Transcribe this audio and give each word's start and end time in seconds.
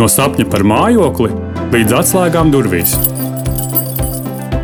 No 0.00 0.06
sapņa 0.08 0.46
par 0.48 0.62
mājokli 0.64 1.26
līdz 1.74 1.92
atslēgām 1.92 2.48
durvīs. 2.48 2.94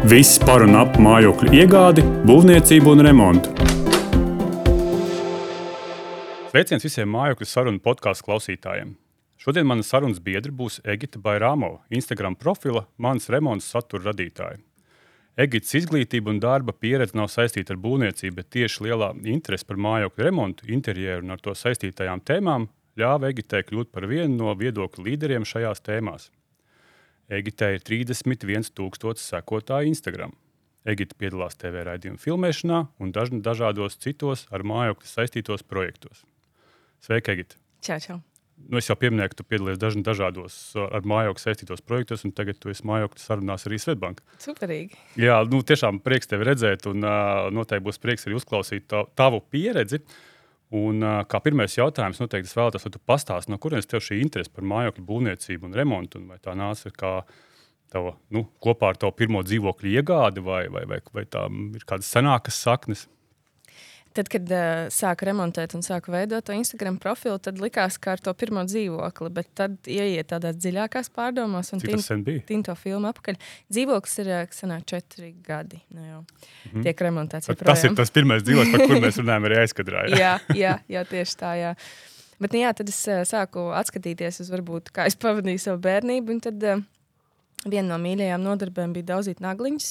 Viss 0.08 0.38
par 0.40 0.62
un 0.64 0.78
ap 0.80 0.94
mājokļu 0.96 1.50
iegādi, 1.58 2.04
būvniecību 2.24 2.94
un 2.94 3.02
remontu. 3.04 3.50
Sveiciens 6.54 6.86
visiem 6.88 7.12
mājokļu 7.12 7.48
sarunu 7.50 7.82
podkāstu 7.84 8.24
klausītājiem. 8.30 8.94
Šodien 9.36 9.68
mana 9.68 9.84
sarunas 9.84 10.22
biedra 10.24 10.54
būs 10.56 10.80
Egita 10.88 11.20
Bairāmova, 11.20 11.82
Instagram 11.92 12.38
profila 12.40 12.86
mans 12.96 13.28
remonts 13.28 13.68
satura 13.68 14.14
radītāja. 14.14 14.56
Egitas 15.36 15.76
izglītība 15.82 16.32
un 16.32 16.40
darba 16.40 16.72
pieredze 16.72 17.12
nav 17.12 17.28
saistīta 17.28 17.76
ar 17.76 17.82
būvniecību, 17.84 18.38
bet 18.40 18.54
tieši 18.56 18.88
lielā 18.88 19.12
interese 19.28 19.68
par 19.68 19.76
mājokļu 19.76 20.30
remontu, 20.30 20.72
interjeru 20.72 21.28
un 21.28 21.36
ar 21.36 21.44
to 21.44 21.52
saistītajām 21.52 22.24
tēmām 22.24 22.70
ļāva 22.96 23.30
Egitai 23.30 23.62
kļūt 23.66 23.92
par 23.92 24.06
vienu 24.08 24.38
no 24.40 24.54
viedokļu 24.56 25.04
līderiem 25.06 25.46
šajās 25.48 25.84
tēmās. 25.84 26.30
Egitai 27.32 27.74
ir 27.76 27.82
31,000 27.84 29.20
sekotāju 29.20 29.90
Instagram. 29.90 30.36
Egita 30.86 31.16
piedalās 31.18 31.58
TV 31.58 31.82
raidījumu 31.88 32.20
filmēšanā 32.22 32.84
un 33.02 33.10
daž 33.12 33.32
dažādos 33.42 33.98
citos 33.98 34.46
ar 34.54 34.62
mājokli 34.62 35.10
saistītos 35.10 35.66
projektos. 35.66 36.22
Sveika, 37.02 37.34
Egita! 37.34 37.58
Čau, 37.82 37.98
čau! 38.02 38.18
Nu, 38.70 38.78
es 38.78 38.86
jau 38.88 38.94
pieminēju, 38.96 39.32
ka 39.32 39.38
tu 39.40 39.44
piedalies 39.44 39.80
daž 39.82 39.98
dažādos 40.06 40.54
ar 40.78 41.04
mājokli 41.04 41.42
saistītos 41.42 41.82
projektos, 41.84 42.22
un 42.24 42.32
tagad 42.32 42.56
tu 42.62 42.70
esi 42.72 42.86
mājokļu 42.88 43.20
sarunās 43.20 43.66
arī 43.68 43.80
Svetbanka. 43.82 44.24
Superīgi! 44.40 44.96
Jā, 45.20 45.42
nu, 45.50 45.60
tiešām 45.66 45.98
prieks 46.06 46.30
tevi 46.30 46.46
redzēt, 46.48 46.86
un 46.88 47.04
uh, 47.04 47.50
noteikti 47.52 47.84
būs 47.90 48.00
prieks 48.00 48.30
arī 48.30 48.38
uzklausīt 48.38 48.94
tavu 49.18 49.42
pieredzi. 49.52 50.00
Uh, 50.00 50.35
Un, 50.74 51.02
kā 51.30 51.38
pirmais 51.44 51.76
jautājums, 51.76 52.18
noteikti 52.18 52.50
es 52.50 52.56
vēlētos, 52.58 52.86
lai 52.88 52.94
tu 52.96 53.00
pastāstītu, 53.06 53.52
no 53.52 53.58
kurienes 53.62 53.86
tev 53.86 54.02
šī 54.02 54.18
interese 54.18 54.50
par 54.50 54.66
mājokļu 54.66 55.04
būvniecību 55.06 55.68
un 55.68 55.76
remontu, 55.78 56.18
un 56.18 56.32
vai 56.32 56.40
tā 56.42 56.56
nāca 56.58 56.90
kā 56.90 57.12
tava, 57.92 58.16
nu, 58.34 58.42
kopā 58.62 58.90
ar 58.90 58.98
tavu 58.98 59.14
pirmo 59.14 59.44
dzīvokļu 59.46 59.92
iegādi, 59.92 60.42
vai, 60.42 60.64
vai, 60.72 60.82
vai, 60.90 60.98
vai 61.14 61.24
tā 61.30 61.44
ir 61.46 61.86
kādas 61.86 62.10
senākas 62.10 62.58
saknes? 62.66 63.06
Tad, 64.16 64.30
kad 64.32 64.52
uh, 64.54 64.86
sāku 64.92 65.26
remontēt 65.28 65.74
un 65.76 65.82
sāku 65.84 66.12
veidot 66.14 66.44
to 66.46 66.54
Instagram 66.56 66.96
profilu, 67.02 67.36
tad 67.42 67.60
likās, 67.60 67.98
ka 68.00 68.14
ar 68.14 68.22
to 68.24 68.32
pirmo 68.38 68.62
dzīvokli, 68.64 69.30
bet 69.36 69.50
tad 69.58 69.90
ieiet 69.92 70.30
tādās 70.30 70.56
dziļākās 70.56 71.12
pārdomās 71.12 71.74
un 71.76 71.84
tīn 71.84 72.64
to 72.64 72.76
filmu 72.80 73.10
apakaļ. 73.10 73.36
Dzīvoklis 73.72 74.18
ir 74.24 74.32
sanāk 74.56 74.86
četri 74.88 75.34
gadi. 75.44 75.82
Nu, 75.90 76.00
mm 76.00 76.24
-hmm. 76.72 76.82
Tiek 76.82 77.00
remontēts. 77.00 77.52
Tas 77.60 77.84
ir 77.84 77.94
tas 77.94 78.10
pirmais 78.10 78.42
dzīvoklis, 78.42 78.72
par 78.72 78.86
kuru 78.88 79.00
mēs 79.04 79.20
runājam 79.20 79.48
arī 79.50 79.60
aizkadrā. 79.64 80.08
Jā, 80.08 80.16
jā, 80.18 80.36
jā, 80.56 80.74
jā 80.88 81.04
tieši 81.04 81.36
tā. 81.36 81.54
Jā. 81.60 81.74
Bet, 82.40 82.52
nu, 82.52 82.60
jā, 82.60 82.72
tad 82.76 82.88
es 82.88 83.00
uh, 83.08 83.22
sāku 83.24 83.70
atskatīties 83.76 84.40
uz, 84.40 84.50
varbūt, 84.52 84.92
kā 84.92 85.06
es 85.06 85.16
pavadīju 85.16 85.58
savu 85.58 85.80
bērnību. 85.84 86.32
Un 86.32 86.40
tad, 86.40 86.64
uh, 86.64 86.82
Viena 87.64 87.94
no 87.94 87.96
mīļākajām 88.02 88.44
nodarbēm 88.44 88.92
bija 88.94 89.14
daudzīt 89.14 89.40
nagliņus 89.42 89.88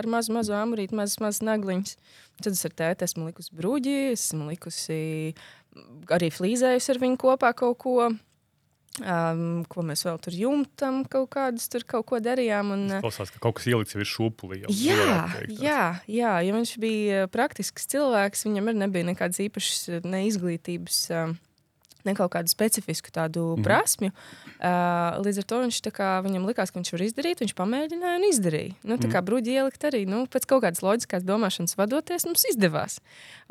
ar 0.00 0.08
mazu, 0.10 0.32
mazu 0.34 0.56
amulītu, 0.56 0.96
mazas, 0.96 1.20
mazas 1.22 1.44
nagliņas. 1.44 1.96
Tad 2.42 2.56
es 2.56 2.64
ar 2.66 2.74
tēti 2.78 3.06
esmu 3.06 3.28
likusi 3.28 3.52
brūģi, 3.58 3.96
esmu 4.16 4.48
likusi 4.48 5.00
arī 6.12 6.30
flīzējusi 6.32 6.94
ar 6.94 7.02
viņu 7.02 7.20
kopā 7.22 7.52
kaut 7.58 7.78
ko. 7.84 8.12
Um, 9.00 9.62
ko 9.72 9.80
mēs 9.88 10.02
vēl 10.04 10.18
tur 10.20 10.34
jumtam, 10.36 10.98
kaut 11.08 11.30
kādus 11.32 11.70
tur 11.72 11.80
kaut 11.88 12.04
ko 12.10 12.18
darījām. 12.20 12.74
Un, 12.74 12.82
Klausās, 13.00 13.30
ka 13.32 13.40
kaut 13.40 13.56
kas 13.56 13.70
ielikts 13.70 13.96
virs 13.96 14.10
šūpulī. 14.12 14.58
Jā, 14.68 15.06
jā, 15.48 15.78
jā, 16.04 16.34
ja 16.44 16.56
viņš 16.58 16.74
bija 16.82 17.22
praktisks 17.32 17.88
cilvēks, 17.88 18.44
viņam 18.44 18.68
arī 18.68 18.82
nebija 18.82 19.08
nekādas 19.08 19.40
īpašas 19.46 20.04
ne 20.04 20.26
izglītības. 20.28 20.98
Uh, 21.08 21.32
ne 22.08 22.14
kaut 22.18 22.32
kādu 22.34 22.50
specifisku 22.52 23.12
tādu 23.14 23.44
mm. 23.56 23.64
prasmju. 23.66 24.12
Uh, 24.62 25.18
līdz 25.24 25.42
ar 25.42 25.48
to 25.48 25.60
viņš, 25.64 25.80
kā, 25.94 26.10
viņam 26.24 26.46
likās, 26.48 26.72
ka 26.72 26.80
viņš 26.80 26.92
var 26.94 27.04
izdarīt, 27.06 27.42
viņš 27.44 27.54
pamēģināja 27.58 28.20
un 28.20 28.28
izdarīja. 28.28 28.76
Nu, 28.82 28.98
tā 28.98 29.08
mm. 29.08 29.14
kā 29.14 29.24
bruģi 29.26 29.56
ielikt 29.58 29.88
arī 29.88 30.04
nu, 30.10 30.22
pēc 30.30 30.46
kaut 30.50 30.64
kādas 30.66 30.84
loģiskās 30.84 31.26
domāšanas 31.28 31.76
vadoties, 31.78 32.28
mums 32.28 32.46
izdevās. 32.52 33.00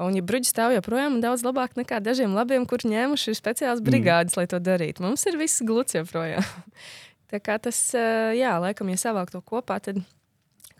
Un, 0.01 0.15
ja 0.17 0.25
bruģi 0.25 0.51
stāv 0.51 0.75
joprojām 0.77 1.19
daudz 1.23 1.45
labāk 1.47 1.77
nekā 1.79 2.01
dažiem 2.03 2.35
labiem, 2.37 2.67
kur 2.69 2.83
ņēmuši 2.85 3.37
speciālas 3.37 3.83
mhm. 3.83 3.89
brigādes, 3.89 4.37
mm. 4.37 4.41
lai 4.41 4.49
to 4.51 4.61
darītu, 4.63 5.05
mums 5.05 5.27
ir 5.29 5.39
viss 5.41 5.63
gluds 5.65 5.97
joprojām. 5.97 6.45
tā 7.31 7.43
kā 7.43 7.59
tas, 7.61 7.83
uh, 7.97 8.31
jā, 8.37 8.55
laikam, 8.63 8.91
ja 8.91 8.99
savāk 9.09 9.33
to 9.33 9.43
kopā, 9.43 9.81
tad 9.83 10.03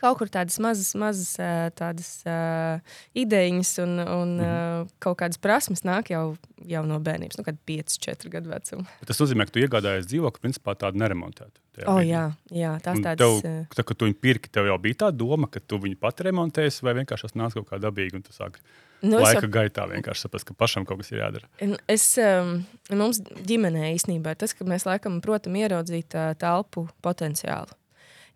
kaut 0.02 0.20
kur 0.20 0.32
tādas 0.34 0.58
mazas, 0.64 0.92
mazas 0.98 1.32
tādas, 1.78 2.12
uh, 2.28 3.00
idejas 3.18 3.76
un, 3.84 3.98
un 4.02 4.36
mm. 4.38 4.46
uh, 4.46 4.94
kaut 5.04 5.20
kādas 5.22 5.42
prasmes 5.42 5.86
nāk 5.88 6.12
jau, 6.14 6.36
jau 6.68 6.84
no 6.88 7.00
bērnības, 7.04 7.40
nu, 7.40 7.48
kad 7.48 7.60
5, 7.70 7.98
4 8.04 8.34
gadu 8.34 8.52
vecuma. 8.52 8.88
Bet 9.02 9.14
tas 9.14 9.22
nozīmē, 9.22 9.48
ka 9.48 9.56
tu 9.56 9.64
iegādājies 9.64 10.10
dzīvokli, 10.12 10.46
principā 10.50 10.76
tādu 10.80 11.02
neremontētu. 11.02 11.58
Oh, 11.88 12.02
jā, 12.04 12.26
jā, 12.52 12.76
tās 12.84 13.00
un 13.00 13.06
tādas. 13.06 13.42
Tev, 13.42 13.66
tā, 13.72 13.86
kad 13.88 13.98
tu 13.98 14.08
viņu 14.10 14.18
pirki, 14.22 14.52
tev 14.52 14.68
jau 14.68 14.78
bija 14.82 15.06
tā 15.06 15.12
doma, 15.16 15.48
ka 15.50 15.62
tu 15.64 15.80
viņu 15.82 15.98
pat 16.02 16.20
remontēsi, 16.28 16.84
vai 16.84 16.98
vienkārši 17.00 17.30
tas 17.30 17.38
nāca 17.40 17.62
kaut 17.62 17.70
kā 17.70 17.80
dabīgi 17.82 18.20
un 18.20 18.26
tu 18.26 18.36
sāki. 18.36 18.60
Nu, 19.02 19.18
Laika 19.18 19.48
jau... 19.48 19.54
gaitā 19.56 19.88
vienkārši 19.90 20.28
saprast, 20.28 20.46
ka 20.46 20.56
pašam 20.58 20.86
kaut 20.86 21.02
kas 21.02 21.10
ir 21.14 21.24
jādara. 21.24 21.48
Es, 21.90 22.06
um, 22.22 22.60
mums 22.94 23.22
ģimenē 23.50 23.96
īstenībā 23.96 24.36
tas, 24.38 24.54
ka 24.54 24.68
mēs 24.68 24.86
laikam 24.86 25.18
protam 25.26 25.58
ieraudzīt 25.58 26.14
uh, 26.14 26.34
telpu 26.38 26.86
potenciālu. 27.06 27.74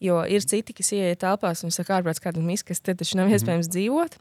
Jo 0.04 0.22
ir 0.28 0.44
citi, 0.44 0.76
kas 0.76 0.92
ieiet 0.96 1.22
telpās 1.24 1.64
un 1.64 1.74
saka, 1.74 2.00
ārprāts, 2.00 2.22
kāda 2.24 2.44
miskas, 2.44 2.82
te 2.84 2.96
taču 2.98 3.20
nav 3.20 3.30
mhm. 3.30 3.38
iespējams 3.38 3.68
mm 3.68 3.72
-hmm. 3.72 3.76
dzīvot. 3.78 4.18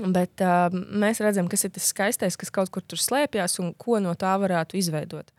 Bet 0.00 0.40
uh, 0.44 0.70
mēs 0.72 1.20
redzam, 1.20 1.48
kas 1.50 1.64
ir 1.66 1.72
tas 1.74 1.88
skaistais, 1.90 2.36
kas 2.38 2.52
kaut 2.54 2.70
kur 2.70 2.82
tur 2.82 3.00
slēpjas 3.00 3.58
un 3.60 3.74
ko 3.74 3.98
no 4.00 4.14
tā 4.14 4.32
varētu 4.40 4.78
izveidot. 4.78 5.32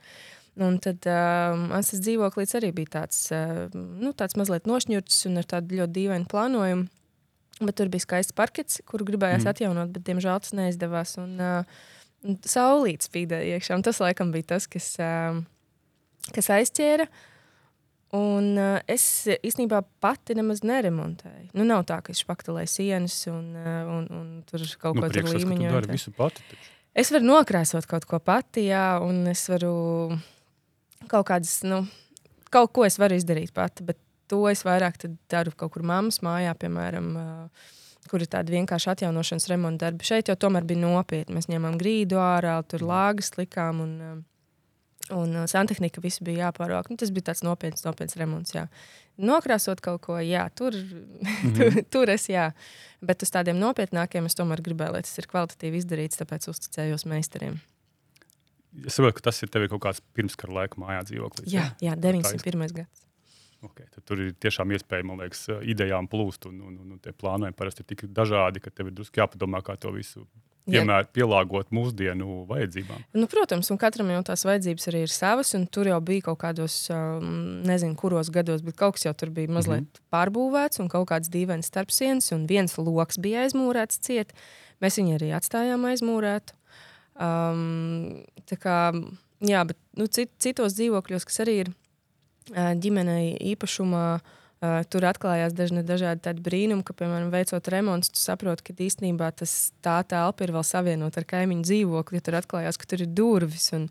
Un 0.60 0.78
tad 0.84 1.08
uh, 1.08 1.56
mans 1.56 1.94
dzīvoklis 1.96 2.56
arī 2.60 2.72
bija 2.76 3.00
tāds, 3.00 3.32
uh, 3.32 3.70
nu, 3.74 4.12
tāds 4.14 4.36
mazliet 4.36 4.68
nošķirts 4.68 5.26
un 5.30 5.38
ar 5.38 5.48
tādu 5.48 5.80
ļoti 5.80 5.96
dīvainu 5.96 6.28
plānojumu. 6.28 6.88
Bet 7.62 7.76
tur 7.76 7.90
bija 7.94 8.02
skaists 8.02 8.34
parkets, 8.34 8.82
kuru 8.86 9.06
gribējās 9.06 9.46
mm. 9.46 9.50
atjaunot, 9.50 9.90
bet 9.94 10.04
diemžēl 10.04 10.40
tas 10.42 10.54
neizdevās. 10.58 11.16
Un, 11.18 11.40
uh, 11.40 11.64
un 12.28 12.38
saulīts 12.44 13.08
spīdēja 13.08 13.58
iekšā. 13.58 13.76
Un 13.76 13.82
tas 13.82 14.02
laikam 14.04 14.32
bija 14.32 14.44
tas, 14.44 14.68
kas, 14.68 14.96
uh, 15.00 15.42
kas 16.36 16.50
aizķēra. 16.50 17.08
Uh, 17.08 17.31
Un 18.18 18.50
uh, 18.60 18.82
es 18.92 19.06
īstenībā 19.32 19.80
pati 20.04 20.36
nemaz 20.36 20.66
neremontēju. 20.68 21.54
Nu, 21.56 21.64
nav 21.68 21.86
tā, 21.88 22.02
ka 22.04 22.12
es 22.12 22.26
paktelēju 22.28 22.68
sienas 22.68 23.16
un, 23.32 23.54
uh, 23.56 23.88
un, 23.88 24.08
un 24.12 24.30
tur 24.50 24.66
kaut 24.82 24.98
nu, 24.98 25.06
ko 25.06 25.12
tādu 25.14 25.32
līmeņu. 25.38 25.70
Tu 25.70 25.76
dari 25.78 25.96
visu 25.96 26.12
pati. 26.18 26.44
Taču. 26.50 26.72
Es 26.92 27.12
varu 27.16 27.30
nokrāsot 27.30 27.88
kaut 27.88 28.04
ko 28.10 28.20
pati, 28.20 28.66
jā, 28.68 28.86
un 29.00 29.24
es 29.32 29.46
varu 29.48 29.76
kaut 31.12 31.30
kādas, 31.30 31.62
nu, 31.64 31.86
kaut 32.52 32.74
ko 32.76 32.84
es 32.84 33.00
varu 33.00 33.16
izdarīt 33.16 33.54
pati, 33.56 33.86
bet 33.88 34.00
to 34.32 34.44
es 34.52 34.66
vairāk 34.68 35.00
daru 35.32 35.56
kaut 35.56 35.72
kur 35.78 35.88
mammas 35.88 36.20
mājā, 36.26 36.52
piemēram. 36.60 37.14
Uh, 37.16 37.70
kur 38.12 38.24
ir 38.24 38.28
tāda 38.32 38.52
vienkārša 38.52 38.96
atjaunošanas 38.96 39.48
remonta 39.52 39.86
darbi. 39.86 40.04
Šeit 40.08 40.28
jau 40.28 40.36
tomēr 40.40 40.66
bija 40.68 40.82
nopietni. 40.82 41.36
Mēs 41.38 41.48
ņēmām 41.52 41.78
grīdu 41.80 42.18
ārā, 42.20 42.58
tur 42.68 42.84
lāgas 42.84 43.32
likām. 43.38 43.84
Un, 43.86 44.24
Un 45.10 45.36
uh, 45.36 45.48
santehnika 45.50 46.02
viss 46.04 46.22
bija 46.24 46.48
jāpārvāk. 46.48 46.92
Nu, 46.92 46.98
tas 47.00 47.12
bija 47.12 47.32
tāds 47.32 47.44
nopietns, 47.44 47.84
nopietns 47.84 48.16
remonts. 48.20 48.54
Jā. 48.56 48.68
Nokrāsot 49.22 49.82
kaut 49.84 50.02
ko, 50.06 50.20
jā, 50.24 50.46
tur, 50.56 50.76
mm 50.78 51.26
-hmm. 51.26 51.58
tur, 51.58 51.84
tur 51.90 52.10
es 52.10 52.30
jā. 52.30 52.52
Bet 53.02 53.24
uz 53.24 53.32
tādiem 53.34 53.60
nopietnākiem 53.60 54.26
es 54.26 54.36
tomēr 54.36 54.62
gribēju, 54.62 54.94
lai 54.94 55.02
tas 55.02 55.18
ir 55.18 55.28
kvalitatīvi 55.28 55.78
izdarīts, 55.82 56.22
tāpēc 56.22 56.48
uzticējos 56.48 57.06
meistariem. 57.06 57.60
Es 58.86 58.96
saprotu, 58.96 59.14
ka 59.16 59.22
tas 59.22 59.44
ir 59.44 59.50
tev 59.50 59.68
kaut 59.68 59.82
kāds 59.82 60.02
pirmskara 60.14 60.54
laika 60.54 60.80
mājā 60.80 61.04
dzīvoklis. 61.04 61.52
Jā, 61.52 61.74
jā 61.82 61.96
901. 61.96 62.74
gads. 62.74 63.08
Okay, 63.62 63.86
tur 64.06 64.22
ir 64.24 64.32
tiešām 64.42 64.72
iespēja, 64.74 65.06
man 65.06 65.20
liekas, 65.22 65.44
idejām 65.62 66.08
plūst, 66.10 66.48
un, 66.50 66.62
un, 66.66 66.78
un, 66.82 66.94
un 66.96 67.00
tie 67.00 67.12
plānojumi 67.14 67.54
parasti 67.54 67.84
ir 67.84 67.90
tik 67.92 68.08
dažādi, 68.10 68.60
ka 68.60 68.72
tev 68.74 68.90
ir 68.90 68.96
drusku 68.98 69.22
jāpadomā, 69.22 69.62
kā 69.62 69.76
to 69.78 69.92
visu 69.94 70.26
piemēr, 70.70 71.08
pielāgot 71.16 71.72
mūsdienu 71.74 72.44
vajadzībām. 72.50 73.04
Nu, 73.18 73.28
protams, 73.32 73.70
un 73.74 73.80
katram 73.82 74.12
jau 74.14 74.22
tās 74.28 74.44
vajadzības 74.48 74.90
arī 74.92 75.04
ir 75.06 75.14
savas, 75.14 75.54
un 75.58 75.66
tur 75.72 75.90
jau 75.90 76.00
bija 76.06 76.28
kaut 76.30 76.42
kādos, 76.44 76.76
um, 76.94 77.62
nezinu, 77.68 77.98
kuros 78.00 78.32
gados, 78.34 78.64
bet 78.66 78.78
kaut 78.80 78.98
kas 78.98 79.08
jau 79.08 79.14
tur 79.18 79.32
bija 79.34 79.52
mazliet 79.52 79.84
mm 79.84 79.88
-hmm. 79.88 80.08
pārbūvēts, 80.14 80.82
un 80.84 80.90
kaut 80.90 81.10
kāds 81.10 81.32
dīvains 81.34 81.70
starpsienas, 81.72 82.32
un 82.32 82.48
viens 82.48 82.78
lokus 82.78 83.18
bija 83.18 83.46
aizmūrēts 83.46 84.02
ciet. 84.02 84.34
Mēs 84.82 84.98
viņu 84.98 85.18
arī 85.18 85.32
atstājām 85.38 85.86
aizmūrētu. 85.86 86.54
Um, 87.22 88.24
kā, 88.50 88.92
jā, 89.40 89.66
bet 89.68 89.78
nu, 89.98 90.08
cit, 90.08 90.30
citos 90.40 90.74
dzīvokļos, 90.74 91.26
kas 91.26 91.40
arī 91.40 91.60
ir 91.66 91.74
ģimenei 92.52 93.38
īpašumā, 93.54 94.16
uh, 94.16 94.41
Uh, 94.62 94.84
tur 94.94 95.02
atklājās 95.10 95.56
dažni 95.58 95.82
dažādi 95.82 96.22
tādi 96.22 96.44
brīnumi, 96.46 96.84
ka, 96.86 96.94
piemēram, 96.94 97.32
veicot 97.34 97.66
remontu, 97.74 98.12
tu 98.14 98.22
saproti, 98.22 98.68
ka 98.68 98.76
īstenībā 98.86 99.32
tas 99.34 99.72
tā 99.82 99.96
telpa 100.06 100.46
ir 100.46 100.54
vēl 100.54 100.62
savienota 100.68 101.18
ar 101.18 101.26
kaimiņu 101.32 101.66
dzīvokli. 101.66 102.20
Ja 102.20 102.26
tur 102.28 102.38
atklājās, 102.38 102.78
ka 102.78 102.86
tur 102.92 103.02
ir 103.02 103.10
durvis, 103.10 103.72
un, 103.74 103.88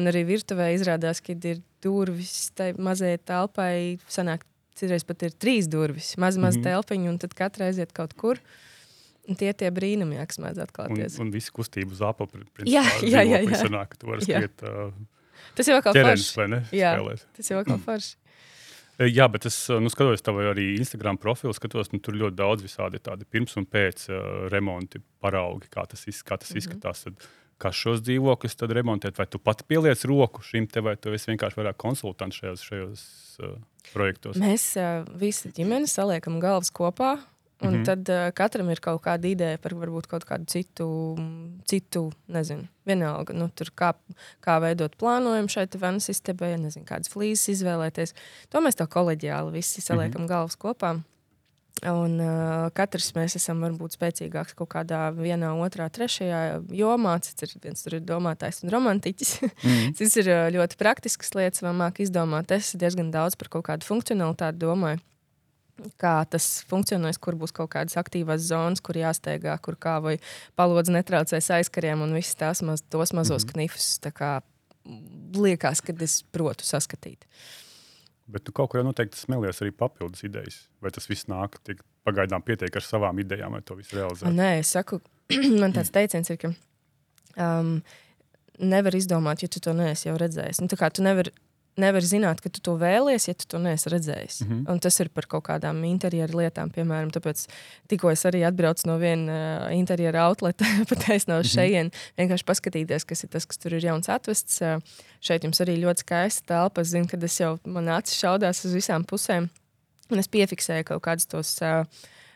un 0.00 0.08
arī 0.08 0.24
virtuvē 0.30 0.70
izrādās, 0.72 1.20
ka 1.20 1.36
ir 1.36 1.60
durvis 1.84 2.48
tai 2.56 2.70
mazajai 2.72 3.20
telpai. 3.20 3.74
Sanāk, 4.08 4.48
citreiz 4.80 5.04
pat 5.04 5.28
ir 5.28 5.36
trīs 5.36 5.68
durvis, 5.68 6.14
maza, 6.16 6.40
maza 6.40 6.56
mm 6.56 6.62
-hmm. 6.62 6.70
telpiņa, 6.72 7.10
un 7.12 7.20
tad 7.20 7.36
katra 7.36 7.68
aiziet 7.68 7.92
kaut 7.92 8.16
kur. 8.16 8.40
Un 9.28 9.36
tie 9.36 9.52
ir 9.52 9.72
brīnumi, 9.76 10.24
kas 10.24 10.40
mēdz 10.40 10.64
atklāties. 10.64 11.20
Un, 11.20 11.26
un 11.26 11.32
visi 11.32 11.52
kustību 11.52 11.92
zāpa, 12.00 12.24
principā, 12.26 12.64
jā, 12.64 12.84
jā, 13.02 13.20
jā, 13.28 13.44
jā. 13.44 13.60
Sanāk, 13.60 13.96
vari 14.00 14.24
skriet 14.24 14.64
uh, 14.64 14.92
Tas 15.54 15.68
jau 15.68 15.78
kā 15.84 15.92
forši. 15.94 16.46
Jā. 16.74 16.96
Tas 17.36 17.50
jau 17.50 17.62
kā 17.66 17.76
forši. 17.84 18.16
Jā, 18.98 19.26
bet 19.26 19.48
es 19.48 19.56
nu, 19.82 19.90
skatos 19.90 20.22
tev 20.22 20.38
arī 20.38 20.74
Instagram 20.78 21.18
profilu, 21.18 21.54
skatos, 21.56 21.90
nu, 21.90 21.98
tur 21.98 22.14
ļoti 22.14 22.38
daudz 22.38 22.62
visādi 22.62 23.00
tādi 23.02 23.26
pirms 23.26 23.56
un 23.58 23.66
pēc 23.66 24.06
uh, 24.10 24.20
remonti 24.52 25.00
paraugi, 25.24 25.70
kā 25.72 25.82
tas, 25.90 26.04
iz, 26.06 26.22
kā 26.22 26.38
tas 26.38 26.50
mm 26.50 26.54
-hmm. 26.54 26.62
izskatās. 26.62 27.04
Tad, 27.08 27.26
kā 27.58 27.72
šos 27.74 28.02
dzīvokļus 28.06 28.56
tad 28.58 28.70
remontēt, 28.70 29.18
vai 29.18 29.26
tu 29.26 29.38
pati 29.38 29.64
pieliec 29.66 30.04
roku 30.04 30.42
šim 30.42 30.66
te, 30.66 30.80
vai 30.80 30.96
tu 30.96 31.12
esi 31.14 31.30
vienkārši 31.30 31.60
vairāk 31.60 31.76
konsultants 31.76 32.36
šajos, 32.36 32.62
šajos 32.62 33.04
uh, 33.42 33.58
projektos? 33.92 34.36
Mēs 34.36 34.76
uh, 34.76 35.04
visi 35.18 35.52
ģimeni 35.54 35.86
saliekam 35.90 36.40
galvas 36.40 36.70
kopā. 36.70 37.18
Un 37.64 37.70
mm 37.70 37.80
-hmm. 37.80 37.84
tad 37.84 38.08
uh, 38.08 38.30
katram 38.34 38.70
ir 38.70 38.80
kaut 38.80 39.02
kāda 39.02 39.26
ideja 39.26 39.58
par 39.58 39.72
varbūt 39.72 40.06
kaut 40.06 40.24
kādu 40.24 40.44
citu, 40.46 41.16
citu 41.64 42.12
nezinu, 42.28 42.68
vienalga, 42.84 43.32
nu, 43.32 43.48
tur 43.48 43.70
kā, 43.80 43.94
kā 44.44 44.60
veidot 44.60 44.96
plānojumu 44.96 45.48
šai 45.48 45.66
vannas 45.78 46.08
istabai, 46.08 46.56
nezinu, 46.58 46.84
kādas 46.84 47.08
flīzes 47.08 47.48
izvēlēties. 47.56 48.14
To 48.50 48.60
mēs 48.60 48.76
tā 48.76 48.86
koleģiāli 48.86 49.52
visi 49.52 49.80
saliekam 49.80 50.20
mm 50.20 50.24
-hmm. 50.24 50.28
galvas 50.28 50.56
kopā. 50.56 51.00
Un 51.82 52.20
uh, 52.22 52.70
katrs 52.70 53.10
mēs 53.16 53.34
esam 53.36 53.58
varbūt 53.64 53.96
spēcīgāks 53.96 54.54
kaut 54.54 54.70
kādā 54.72 55.10
vienā, 55.16 55.50
otrā, 55.58 55.88
trešajā 55.90 56.62
jomā. 56.70 57.16
Cits 57.20 57.42
ir 57.42 57.50
viens 57.64 57.82
tur 57.82 57.94
ir 57.98 58.00
domātājs 58.00 58.62
un 58.62 58.70
romantiķis. 58.70 59.32
Mm. 59.42 59.90
Cits 59.98 60.16
ir 60.22 60.30
uh, 60.30 60.46
ļoti 60.54 60.78
praktisks 60.80 61.34
lietas, 61.34 61.64
vēl 61.64 61.74
māk 61.74 61.98
izdomāt. 62.00 62.54
Es 62.54 62.72
diezgan 62.78 63.10
daudz 63.10 63.36
par 63.36 63.48
kaut 63.48 63.66
kādu 63.66 63.84
funkcionalitāti 63.84 64.62
domāju. 64.62 65.02
Kā 65.98 66.14
tas 66.30 66.62
funkcionēs, 66.70 67.18
kur 67.18 67.34
būs 67.38 67.52
kaut 67.54 67.72
kādas 67.72 67.96
aktīvas 67.98 68.44
zonas, 68.46 68.82
kur 68.84 68.94
jāsteigā, 68.94 69.56
kur 69.58 69.74
kā 69.80 69.96
vai 70.02 70.18
palodzi 70.54 70.94
netraucēs 70.94 71.50
aizkariem 71.56 72.04
un 72.04 72.14
visas 72.14 72.38
tās 72.38 72.62
maz, 72.62 72.84
tos 72.86 73.12
mazos 73.12 73.42
mm 73.42 73.48
-hmm. 73.48 73.52
knifus. 73.52 73.98
Kā 74.14 74.40
liekas, 75.34 75.80
ka 75.80 75.94
es 76.04 76.22
protu 76.22 76.64
saskatīt. 76.64 77.24
Bet 78.26 78.44
tu 78.44 78.52
kaut 78.52 78.70
kur 78.70 78.80
jau 78.80 78.86
noteikti 78.86 79.18
smēlies 79.20 79.60
arī 79.60 79.72
papildus 79.76 80.24
idejas. 80.24 80.68
Vai 80.80 80.90
tas 80.90 81.08
viss 81.08 81.28
nāk, 81.28 81.58
tik 81.64 81.82
pagaidām 82.04 82.42
pietiek 82.44 82.76
ar 82.76 82.82
savām 82.82 83.20
idejām, 83.20 83.52
vai 83.52 83.62
to 83.62 83.76
visu 83.76 83.96
realizēt? 83.96 84.32
Nē, 84.32 84.58
es 84.62 84.72
saku, 84.76 85.00
man 85.60 85.72
tāds 85.76 85.92
teiciens 85.92 86.30
ir, 86.30 86.38
ka 86.40 86.52
um, 87.36 87.82
nevar 88.58 88.96
izdomāt, 88.96 89.44
ja 89.44 89.48
tu 89.48 89.60
to 89.60 89.74
neesi 89.76 90.08
jau 90.08 90.16
redzējis. 90.20 90.62
Nu, 90.62 90.68
tu 90.68 91.04
nevari 91.04 91.34
nevar 91.80 92.04
zināt, 92.06 92.40
ka 92.42 92.50
tu 92.52 92.62
to 92.64 92.74
vēlies, 92.80 93.26
ja 93.28 93.34
tu 93.38 93.46
to 93.50 93.58
neesi 93.62 93.90
redzējis. 93.90 94.40
Mm 94.42 94.48
-hmm. 94.48 94.72
Un 94.72 94.80
tas 94.80 95.00
ir 95.00 95.08
par 95.08 95.26
kaut 95.26 95.44
kādām 95.48 95.84
interjeru 95.84 96.38
lietām, 96.38 96.70
piemēram. 96.70 97.10
Tāpēc 97.10 97.46
tikko 97.88 98.10
es 98.10 98.24
arī 98.24 98.44
atbraucu 98.46 98.86
no 98.86 98.98
viena 98.98 99.32
uh, 99.32 99.76
interjeru 99.76 100.18
outleta, 100.18 100.64
pateicis 100.90 101.26
no 101.26 101.42
šejienes, 101.42 101.92
mm 101.92 101.98
-hmm. 101.98 102.16
vienkārši 102.18 102.44
paskatīties, 102.44 103.04
kas 103.04 103.24
ir 103.24 103.30
tas, 103.30 103.46
kas 103.46 103.58
tur 103.58 103.74
ir 103.74 103.84
jauns 103.84 104.08
atvests. 104.08 104.60
Uh, 104.60 104.80
šeit 105.20 105.44
jums 105.44 105.60
arī 105.60 105.76
ļoti 105.84 106.00
skaista 106.00 106.46
telpa. 106.46 106.80
Es 106.80 106.88
zinu, 106.88 107.06
ka 107.08 107.16
tas 107.16 107.40
jau 107.40 107.58
man 107.64 107.88
acis 107.88 108.20
šaudās 108.20 108.64
uz 108.64 108.74
visām 108.74 109.04
pusēm. 109.04 109.48
Un 110.10 110.18
es 110.18 110.28
piefiksēju 110.28 110.84
kaut 110.84 111.02
kādus 111.02 111.26
tos. 111.26 111.58
Uh, 111.62 111.86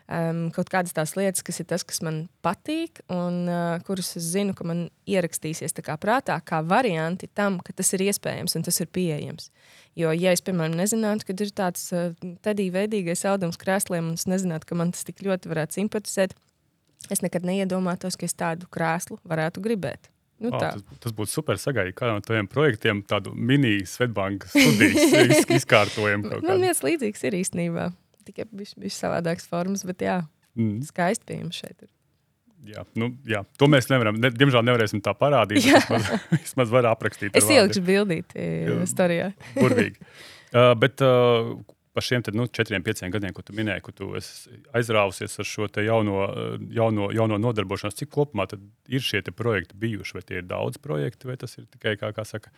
um, 0.09 0.41
kaut 0.55 0.69
kādas 0.73 0.93
tās 0.97 1.13
lietas, 1.17 1.43
kas 1.45 1.59
ir 1.61 1.67
tas, 1.69 1.85
kas 1.87 2.01
man 2.05 2.23
patīk, 2.45 3.01
un 3.13 3.43
uh, 3.49 3.77
kurus 3.87 4.15
es 4.19 4.27
zinu, 4.33 4.55
ka 4.57 4.65
man 4.67 4.87
ierakstīsies 5.09 5.75
kā 5.85 5.95
prātā, 6.01 6.39
kā 6.45 6.61
varianti 6.65 7.29
tam, 7.33 7.59
ka 7.63 7.73
tas 7.77 7.93
ir 7.97 8.03
iespējams 8.09 8.57
un 8.59 8.65
tas 8.67 8.79
ir 8.83 8.89
pieejams. 8.93 9.49
Jo, 9.99 10.11
ja 10.15 10.31
es, 10.35 10.41
piemēram, 10.45 10.77
nezinātu, 10.79 11.25
ka 11.29 11.33
ir 11.37 11.51
tāds 11.55 11.87
uh, 11.95 12.11
tādī 12.45 12.69
veidīgais 12.73 13.25
audums 13.29 13.57
krēsliem, 13.59 14.11
un 14.13 14.19
es 14.19 14.27
nezinātu, 14.29 14.69
ka 14.69 14.77
man 14.79 14.91
tas 14.95 15.03
tik 15.07 15.21
ļoti 15.25 15.49
varētu 15.51 15.79
simpatizēt, 15.81 16.35
es 17.09 17.21
nekad 17.25 17.45
neiedomātos, 17.47 18.17
ka 18.19 18.27
es 18.27 18.35
tādu 18.37 18.67
krēslu 18.71 19.19
varētu 19.27 19.61
gribēt. 19.65 20.09
Nu, 20.39 20.53
Oh, 20.53 20.59
tā. 20.61 20.69
tas, 20.71 20.83
tas 21.03 21.11
būtu 21.11 21.27
super 21.33 21.57
sagaidīt. 21.59 21.97
Kādam 21.99 22.21
no 22.21 22.23
taviem 22.23 22.47
projektiem 22.47 23.01
tādu 23.03 23.33
mini-Svetbankas 23.35 24.53
studijas 24.55 25.11
iz- 25.35 25.49
izkārtojumu. 25.57 26.39
Man 26.47 26.61
viens 26.63 26.79
līdzīgs 26.79 27.25
ir 27.27 27.35
īstenībā. 27.41 27.89
Tikai 28.29 28.45
bija 28.53 28.93
savādāks 28.93 29.49
formas, 29.49 29.83
bet 29.89 30.05
jā, 30.05 30.19
Mm, 30.57 30.81
skaisti 30.83 31.27
pie 31.29 31.39
jums 31.39 31.59
šeit. 31.61 31.85
Ir. 31.85 31.89
jā, 32.73 32.83
nu, 32.99 33.11
jā, 33.29 33.43
to 33.59 33.69
mēs 33.71 33.87
nevaram. 33.91 34.17
Ne, 34.19 34.31
diemžēl 34.35 34.65
nevarēsim 34.65 35.01
tā 35.05 35.13
parādīt. 35.15 35.63
Vismaz, 35.63 36.09
vismaz 36.33 36.73
var 36.73 36.89
aprakstīt. 36.91 37.37
Es 37.37 37.47
ielikšu 37.47 37.83
bildīti 37.85 38.47
Jā. 38.67 38.79
storijā. 38.89 39.33
Burvīgi. 39.59 40.01
Uh, 40.49 40.71
bet 40.73 40.97
uh, 41.05 41.51
par 41.93 42.01
šiem 42.01 42.23
te, 42.25 42.31
nu, 42.33 42.47
četriem, 42.49 42.81
pieciem 42.81 43.11
gadiem, 43.13 43.29
ko 43.37 43.43
tu 43.45 43.53
minēji, 43.53 43.83
ka 43.85 43.91
tu 43.93 44.07
aizrāvusies 44.17 45.35
ar 45.43 45.45
šo 45.45 45.67
jauno, 45.85 46.23
uh, 46.25 46.55
jauno, 46.73 47.11
jauno 47.13 47.37
nodarbošanos, 47.37 47.93
cik 47.99 48.09
kopumā 48.15 48.47
ir 48.89 49.05
šie 49.05 49.21
projekti 49.29 49.77
bijuši? 49.77 50.15
Vai 50.17 50.23
tie 50.25 50.39
ir 50.41 50.47
daudz 50.49 50.81
projekti, 50.81 51.29
vai 51.29 51.37
tas 51.37 51.53
ir 51.61 51.67
tikai, 51.69 51.93
kā, 52.01 52.09
kā 52.17 52.25
saka, 52.25 52.49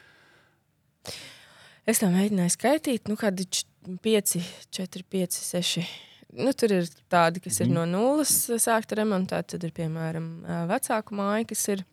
Es 1.89 1.99
tā 1.99 2.07
mēģināju 2.13 2.53
skaitīt, 2.55 3.11
nu, 3.11 3.17
kādi 3.19 3.43
5, 3.85 4.37
4, 4.69 5.03
5, 5.09 5.37
6. 5.41 5.85
Nu, 6.31 6.53
tur 6.55 6.71
ir 6.71 6.87
tādi, 7.11 7.41
kas 7.43 7.59
ir 7.59 7.71
no 7.71 7.83
nulles 7.89 8.31
sākta 8.63 8.95
remontēt. 9.01 9.49
Tad 9.51 9.65
ir 9.67 9.73
piemēram 9.75 10.29
vecāku 10.69 11.17
māja, 11.17 11.47
kas 11.49 11.65
ir 11.73 11.83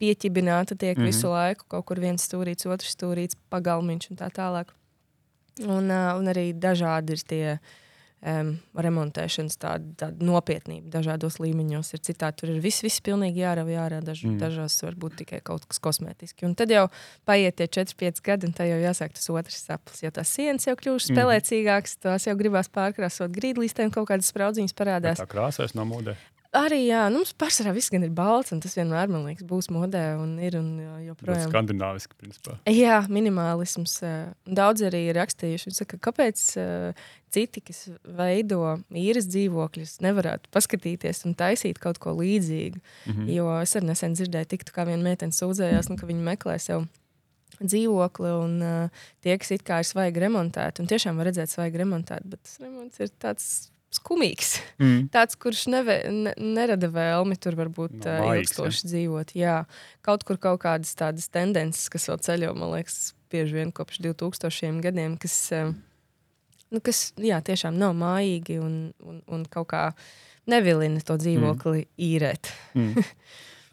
pieķibināta, 0.00 0.76
tiek 0.76 0.96
mm 0.96 1.02
-hmm. 1.02 1.12
visu 1.12 1.30
laiku 1.30 1.64
kaut 1.68 1.86
kur 1.86 2.00
viens 2.00 2.26
stūrīts, 2.26 2.66
otrs 2.66 2.96
stūrīts, 2.96 3.38
pagalmiņš 3.50 4.10
un 4.10 4.16
tā 4.16 4.28
tālāk. 4.30 4.72
Un, 5.64 5.88
ā, 5.88 6.18
un 6.18 6.28
arī 6.28 6.52
dažādi 6.52 7.12
ir 7.16 7.22
tie 7.24 7.58
um, 8.26 8.52
remontēšanas 8.74 9.58
tāda, 9.60 9.90
tāda 10.00 10.26
nopietnība 10.26 10.90
dažādos 10.92 11.38
līmeņos. 11.42 11.92
Ir 11.96 12.02
citādi 12.08 12.42
tur 12.42 12.52
ir 12.54 12.60
viss, 12.64 12.84
viss 12.84 13.02
pilnīgi 13.04 13.42
jārauj 13.44 13.78
ārā, 13.80 14.00
daž, 14.04 14.24
mm. 14.26 14.38
dažās 14.42 14.78
varbūt 14.84 15.18
tikai 15.22 15.40
kaut 15.46 15.66
kas 15.70 15.80
kosmētiski. 15.82 16.46
Un 16.48 16.56
tad 16.58 16.72
jau 16.74 16.86
paiet 17.28 17.58
tie 17.60 17.68
4-5 17.78 18.22
gadi, 18.26 18.50
un 18.50 18.56
tā 18.56 18.68
jau 18.70 18.78
jāsāk 18.82 19.16
tas 19.16 19.30
otrs 19.32 19.60
sapnis. 19.68 20.02
Jo 20.04 20.12
tās 20.14 20.32
sienas 20.36 20.68
jau 20.68 20.76
kļūst 20.78 21.12
spēlēcīgākas, 21.12 21.98
tās 22.06 22.28
jau 22.28 22.36
gribās 22.38 22.70
pārkrāsot 22.72 23.34
grīdlīstēm, 23.36 23.94
kaut 23.94 24.10
kādas 24.10 24.32
spraudziņas 24.34 24.76
parādās. 24.76 25.22
tā 25.22 25.30
krāsais 25.30 25.76
no 25.78 25.86
modē? 25.88 26.18
Arī 26.56 26.78
jā, 26.86 27.02
nu, 27.12 27.20
mums 27.20 27.34
pārsvarā 27.36 27.74
viss 27.76 27.92
ir 27.92 28.12
balts, 28.16 28.52
un 28.54 28.60
tas 28.64 28.76
vienmēr, 28.78 29.10
man 29.12 29.26
liekas, 29.28 29.44
būs 29.48 29.68
modē 29.74 30.16
un 30.16 30.38
ir 30.40 30.56
un 30.56 30.70
joprojām. 31.04 31.50
skandināviski, 31.50 32.16
principā. 32.16 32.56
Jā, 32.70 33.02
minimālisms. 33.12 33.98
Daudz 34.46 34.86
arī 34.86 35.06
ir 35.10 35.18
rakstījuši, 35.20 35.74
saka, 35.76 36.00
kāpēc 36.08 36.42
citi, 37.36 37.62
kas 37.68 37.82
veido 38.18 38.78
īres 38.96 39.28
dzīvokļus, 39.28 39.98
nevarētu 40.06 40.52
paskatīties 40.54 41.24
un 41.28 41.36
taisīt 41.36 41.80
kaut 41.82 42.00
ko 42.02 42.16
līdzīgu. 42.16 42.80
Mm. 42.80 43.12
-hmm. 43.12 43.32
Jo 43.36 43.58
es 43.60 43.76
arī 43.76 43.92
nesen 43.92 44.16
dzirdēju, 44.16 44.52
tiktu, 44.54 44.72
kā 44.72 44.86
viena 44.88 45.02
meitene 45.02 45.36
sūdzējās, 45.36 45.90
nu, 45.90 46.00
ka 46.00 46.08
viņi 46.08 46.24
meklē 46.32 46.58
sev 46.62 46.86
dzīvokli, 47.60 48.32
un 48.44 48.58
uh, 48.64 49.06
tie, 49.24 49.36
kas 49.40 49.54
it 49.56 49.64
kā 49.66 49.80
ir 49.80 49.88
svaigi 49.88 50.20
remontēti, 50.20 50.82
un 50.82 50.90
tiešām 50.90 51.16
var 51.16 51.30
redzēt 51.30 51.52
svaigi 51.52 51.80
remontēti, 51.80 52.28
bet 52.32 52.42
tas 52.44 52.60
remonts 52.60 53.00
ir 53.00 53.12
tāds 53.22 53.70
skumīgs. 53.94 54.56
Mm. 54.82 55.06
Tāds, 55.14 55.38
kurš 55.40 55.66
neve, 55.72 55.98
ne, 56.12 56.34
nerada 56.36 56.90
vēlmi 56.92 57.38
tur 57.40 57.56
varbūt 57.58 57.98
no, 58.02 58.16
maigs, 58.26 58.52
ilgstoši 58.52 58.90
dzīvot. 58.90 59.34
Jā, 59.38 59.62
kaut 60.06 60.26
kur 60.28 60.40
kaut 60.42 60.62
kādas 60.66 60.94
tādas 60.98 61.30
tendences, 61.32 61.88
kas 61.92 62.08
vēl 62.10 62.20
ceļo, 62.26 62.52
man 62.58 62.74
liekas, 62.76 63.14
bieži 63.32 63.60
vien 63.60 63.72
kopš 63.74 64.02
2000 64.04 64.82
gadiem, 64.84 65.16
kas, 65.22 65.36
eh, 65.56 65.72
nu, 66.74 66.82
kas 66.84 67.10
jā, 67.20 67.40
tiešām 67.44 67.78
nav 67.80 67.96
mājīgi 67.98 68.60
un, 68.62 68.78
un, 69.06 69.20
un 69.32 69.44
kaut 69.50 69.70
kā 69.72 69.82
nevilina 70.50 71.02
to 71.02 71.18
dzīvokli 71.20 71.86
mm. 71.86 71.92
īrēt. 72.12 72.54
Mm. 72.78 73.04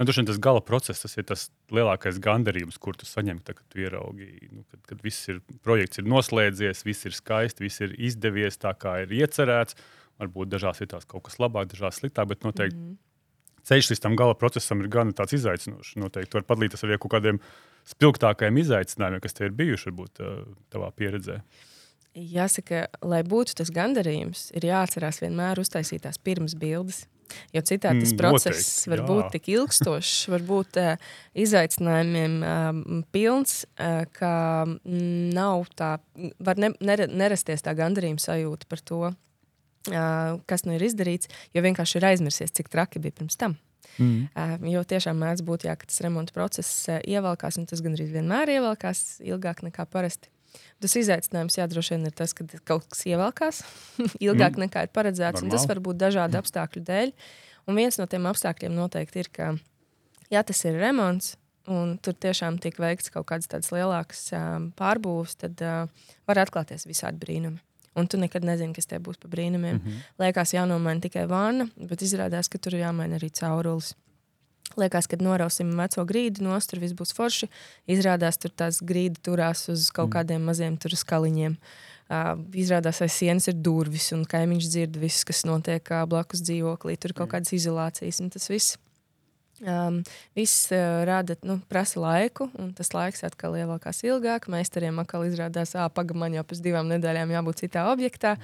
Nu, 0.02 0.10
vien 0.10 0.26
tas 0.26 0.40
gala 0.42 0.62
process, 0.66 1.04
tas 1.04 1.14
ir 1.22 1.26
tas 1.30 1.44
lielākais 1.72 2.18
gandarījums, 2.22 2.80
kur 2.82 2.98
tu 2.98 3.06
saņem, 3.06 3.44
tā, 3.46 3.54
kad 3.54 3.66
tu 3.70 3.84
ieraugi, 3.84 4.26
nu, 4.50 4.64
kad, 4.72 4.82
kad 4.90 5.04
viss 5.06 5.30
ir, 5.30 5.38
projekts 5.64 6.02
ir 6.02 6.08
noslēdzies, 6.10 6.82
viss 6.88 7.06
ir 7.06 7.14
skaisti, 7.14 7.64
viss 7.68 7.84
ir 7.86 7.94
izdevies 8.02 8.58
tā, 8.58 8.74
kā 8.74 8.98
ir 9.04 9.14
iecerēts. 9.22 9.78
Varbūt 10.22 10.52
dažās 10.54 10.80
vietās 10.84 11.08
kaut 11.10 11.26
kas 11.28 11.40
labāk, 11.42 11.72
dažās 11.72 11.98
sliktāk, 12.00 12.30
bet 12.30 12.46
noteikti 12.46 12.78
mm. 12.78 12.96
ceļš 13.70 13.92
līdz 13.92 14.04
tam 14.04 14.18
gala 14.20 14.38
procesam 14.38 14.84
ir 14.84 14.92
gan 14.94 15.14
izaicinošs. 15.14 15.96
Noteikti 16.02 16.32
tu 16.32 16.40
vari 16.40 16.50
padalīties 16.50 16.86
ar 16.86 16.98
kaut 16.98 17.16
kādiem 17.16 17.42
spilgtākajiem 17.90 18.60
izaicinājumiem, 18.64 19.24
kas 19.24 19.38
te 19.38 19.48
ir 19.48 19.56
bijuši 19.58 19.90
varbūt 19.90 20.22
uh, 20.24 20.44
tavā 20.74 20.92
pieredzē. 20.96 21.42
Jāsaka, 22.14 22.86
lai 23.02 23.24
būtu 23.26 23.56
tas 23.58 23.72
gandarījums, 23.74 24.52
ir 24.54 24.70
jāatcerās 24.70 25.18
vienmēr 25.24 25.58
uztaisīt 25.64 26.06
tās 26.06 26.22
pirms 26.22 26.54
bildes. 26.62 27.08
Jo 27.56 27.64
citādi 27.66 28.04
tas 28.04 28.14
Mm, 28.14 28.20
process 28.20 28.60
noteikti, 28.60 28.90
var 28.92 29.00
jā. 29.00 29.06
būt 29.10 29.32
tik 29.34 29.50
ilgstošs, 29.56 30.14
var 30.34 30.46
būt 30.46 30.80
uh, 30.82 31.10
izaicinājumiem 31.34 32.36
uh, 32.46 33.02
pilns, 33.16 33.64
uh, 33.74 34.04
ka 34.14 34.34
mm, 34.68 35.34
nav 35.34 35.66
tā, 35.74 35.96
var 36.38 36.62
ne, 36.62 36.74
nerasties 36.80 37.66
tā 37.66 37.74
gandarījuma 37.78 38.22
sajūta 38.22 38.70
par 38.70 38.84
to, 38.86 39.02
kas 40.48 40.64
nu 40.68 40.78
ir 40.78 40.86
izdarīts, 40.88 41.28
jo 41.54 41.64
vienkārši 41.66 42.00
ir 42.00 42.06
aizmirsies, 42.14 42.54
cik 42.56 42.70
traki 42.72 43.02
bija 43.04 43.18
pirms 43.20 43.36
tam. 43.40 43.58
Mm. 44.00 44.30
Uh, 44.34 44.54
jo 44.74 44.82
tiešām 44.90 45.20
mēdz 45.22 45.44
būt, 45.46 45.66
jā, 45.68 45.76
ka 45.78 45.86
tas 45.86 46.00
remonta 46.02 46.34
process 46.34 46.88
uh, 46.90 47.02
ievelkās, 47.06 47.60
un 47.62 47.68
tas 47.70 47.84
gandrīz 47.84 48.14
vienmēr 48.14 48.50
ievelkās 48.56 49.20
ilgāk 49.22 49.62
nekā 49.68 49.86
parasti. 49.92 50.32
Tas 50.82 50.96
izaicinājums, 50.98 51.58
jā, 51.58 51.68
droši 51.70 51.96
vien 51.96 52.08
ir 52.10 52.16
tas, 52.16 52.34
ka 52.38 52.46
kaut 52.66 52.88
kas 52.90 53.04
ievelkās 53.10 53.62
ilgāk 54.28 54.58
Mm. 54.58 54.66
nekā 54.68 54.86
ir 54.88 54.94
paredzēts, 54.94 55.44
un 55.44 55.50
tas 55.50 55.64
Normāli. 55.64 55.70
var 55.74 55.84
būt 55.88 56.02
dažādu 56.02 56.40
apstākļu 56.42 56.84
dēļ. 56.90 57.14
Un 57.68 57.80
viens 57.80 57.98
no 58.00 58.08
tiem 58.12 58.26
apstākļiem 58.30 58.74
noteikti 58.76 59.24
ir, 59.24 59.30
ka, 59.34 59.52
ja 60.34 60.44
tas 60.44 60.64
ir 60.66 60.80
remonts, 60.82 61.36
un 61.72 61.98
tur 62.04 62.14
tiešām 62.14 62.58
tiek 62.64 62.76
veikts 62.80 63.14
kaut 63.14 63.28
kādas 63.30 63.72
lielākas 63.72 64.26
um, 64.36 64.72
pārbūves, 64.76 65.38
tad 65.40 65.62
uh, 65.64 66.10
var 66.28 66.42
atklāties 66.44 66.88
visādi 66.90 67.22
brīnumi. 67.24 67.62
Un 67.96 68.08
tu 68.10 68.18
nekad 68.18 68.46
nezini, 68.46 68.74
kas 68.74 68.90
te 68.90 68.98
būs 68.98 69.20
pa 69.22 69.30
brīnumiem. 69.30 69.78
Mm 69.78 69.82
-hmm. 69.82 70.06
Liekas, 70.20 70.54
jānomaina 70.54 71.02
tikai 71.02 71.28
vana, 71.30 71.68
bet 71.78 72.02
izrādās, 72.02 72.50
ka 72.50 72.58
tur 72.58 72.74
ir 72.74 72.86
jāmaina 72.86 73.20
arī 73.20 73.30
caurulis. 73.30 73.94
Liekas, 74.78 75.08
kad 75.08 75.22
norausim 75.22 75.78
veco 75.78 76.06
grīdu, 76.06 76.42
nost 76.42 76.70
tur 76.70 76.80
viss 76.80 76.94
būs 76.94 77.14
forši. 77.14 77.50
Izrādās, 77.88 78.38
tur 78.38 78.52
tās 78.52 78.82
grīda 78.82 79.20
turās 79.22 79.70
uz 79.70 79.92
kaut 79.92 80.10
mm. 80.10 80.14
kādiem 80.14 80.42
maziem 80.42 80.78
skaliņiem. 80.78 81.58
Uh, 82.14 82.38
izrādās, 82.54 83.02
aiz 83.02 83.14
sienas 83.14 83.48
ir 83.48 83.54
durvis, 83.54 84.12
un 84.12 84.26
kaimiņš 84.26 84.66
dzird 84.70 84.98
visu, 84.98 85.26
kas 85.26 85.46
notiek 85.46 85.92
uh, 85.92 86.06
blakus 86.06 86.42
dzīvoklī. 86.42 86.98
Tur 86.98 87.10
ir 87.10 87.14
kaut 87.14 87.30
kādas 87.30 87.54
izolācijas, 87.54 88.20
un 88.20 88.30
tas 88.30 88.50
viss 88.50 88.78
Um, 89.64 90.02
viss 90.36 90.68
uh, 90.76 91.04
rada, 91.08 91.38
nu, 91.48 91.58
prasa 91.72 92.02
laiku, 92.04 92.50
un 92.60 92.74
tas 92.76 92.92
laiks 92.92 93.24
atkal 93.24 93.56
ievelkās 93.56 94.04
ilgāk. 94.04 94.50
Meistariem 94.52 95.00
atkal 95.00 95.24
izrādās, 95.28 95.72
ah, 95.80 95.88
pagaidi, 95.88 96.20
man 96.20 96.36
jau 96.36 96.44
pēc 96.50 96.64
divām 96.66 96.90
nedēļām 96.92 97.32
jābūt 97.32 97.64
citā 97.64 97.86
objektā. 97.92 98.36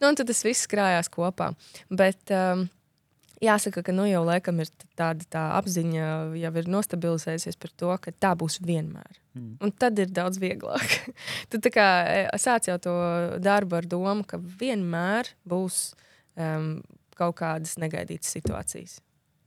Nu, 0.00 0.12
un 0.12 0.18
tad 0.18 0.30
tas 0.30 0.44
viss 0.46 0.70
krājās 0.70 1.10
kopā. 1.12 1.50
Bet, 1.90 2.22
um, 2.30 2.68
Jāsaka, 3.40 3.80
ka 3.80 3.92
nu 3.96 4.04
jau 4.04 4.20
laikam 4.20 4.58
ir 4.60 4.68
tāda 5.00 5.24
tā 5.32 5.42
apziņa, 5.56 6.08
jau 6.36 6.50
ir 6.60 6.66
nostabilizējusies 6.68 7.56
par 7.56 7.70
to, 7.72 7.94
ka 8.04 8.12
tā 8.12 8.34
būs 8.36 8.58
vienmēr. 8.60 9.14
Mm. 9.32 9.54
Un 9.64 9.72
tad 9.72 9.96
ir 10.02 10.10
daudz 10.12 10.36
vieglāk. 10.42 10.96
tu 11.50 11.72
kā 11.72 11.86
sāc 12.36 12.68
jau 12.68 12.76
to 12.84 12.96
darbu 13.40 13.78
ar 13.80 13.88
domu, 13.88 14.26
ka 14.28 14.36
vienmēr 14.36 15.32
būs 15.48 15.94
um, 16.36 16.82
kaut 17.16 17.38
kādas 17.40 17.78
negaidītas 17.80 18.36
situācijas. 18.36 18.98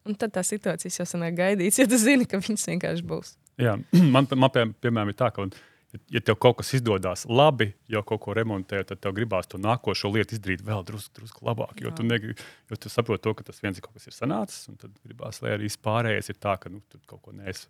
Un 0.03 0.17
tad 0.19 0.33
tā 0.36 0.43
situācija 0.43 0.91
jau 1.00 1.05
sanāk 1.07 1.38
gaidīts, 1.38 1.79
ja 1.79 1.88
tu 1.88 2.00
zini, 2.00 2.27
ka 2.27 2.41
viņas 2.43 2.67
vienkārši 2.74 3.05
būs. 3.07 3.38
Jā, 3.62 3.77
man, 4.15 4.27
man 4.36 4.51
pie, 4.51 4.65
piemēram 4.83 5.13
ir 5.13 5.17
tā, 5.19 5.29
ka, 5.36 5.45
ja, 5.93 6.01
ja 6.17 6.24
tev 6.27 6.38
kaut 6.43 6.60
kas 6.60 6.74
izdodas 6.77 7.24
labi, 7.29 7.69
jau 7.91 8.03
kaut 8.07 8.24
ko 8.25 8.36
remontē, 8.36 8.81
tad 8.89 9.00
tev 9.03 9.15
gribās 9.15 9.48
to 9.50 9.62
nākošo 9.62 10.12
lietu 10.13 10.38
izdarīt 10.38 10.65
vēl 10.65 10.83
drusku 10.88 11.22
drus 11.22 11.36
labāk. 11.39 11.77
Jo 11.79 11.91
Jā. 11.91 11.95
tu, 12.00 12.07
negri, 12.10 12.36
jo 12.72 12.79
tu 12.79 12.91
saproti, 12.91 13.24
to, 13.24 13.36
ka 13.39 13.48
tas 13.48 13.63
viens 13.63 13.79
ir 13.79 13.86
kaut 13.86 13.95
kas 13.95 14.12
ir 14.12 14.17
sanācis, 14.17 14.67
un 14.72 14.79
tad 14.81 14.93
gribās, 15.05 15.39
lai 15.45 15.55
arī 15.55 15.72
pārējais 15.88 16.33
ir 16.33 16.39
tā, 16.43 16.57
ka 16.60 16.72
nu, 16.74 16.83
tu 16.91 17.01
kaut 17.07 17.24
ko 17.24 17.36
neesi. 17.39 17.67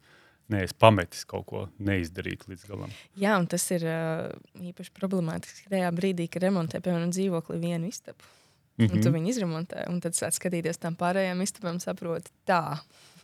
Neesi 0.52 0.76
pametis 0.76 1.22
kaut 1.24 1.46
ko 1.48 1.60
neizdarīt 1.88 2.42
līdz 2.52 2.66
galam. 2.68 2.92
Jā, 3.16 3.38
un 3.40 3.46
tas 3.48 3.64
ir 3.72 3.86
uh, 3.88 4.26
īpaši 4.60 4.92
problemātiski 4.92 5.72
tajā 5.72 5.88
brīdī, 5.96 6.26
kad 6.28 6.44
remontē, 6.44 6.82
piemēram, 6.84 7.14
dzīvokli 7.16 7.62
vienu 7.62 7.88
istabu. 7.88 8.28
Mm 8.78 8.86
-hmm. 8.86 8.94
Un 8.94 9.02
tu 9.02 9.10
mhm. 9.10 9.18
viņu 9.18 9.30
izremontē, 9.30 9.90
un 9.90 10.00
tad 10.02 10.14
skatīties 10.16 10.80
tam 10.80 10.96
pārējām 10.96 11.42
istabām, 11.42 11.80
saproti, 11.80 12.32
tā, 12.46 12.80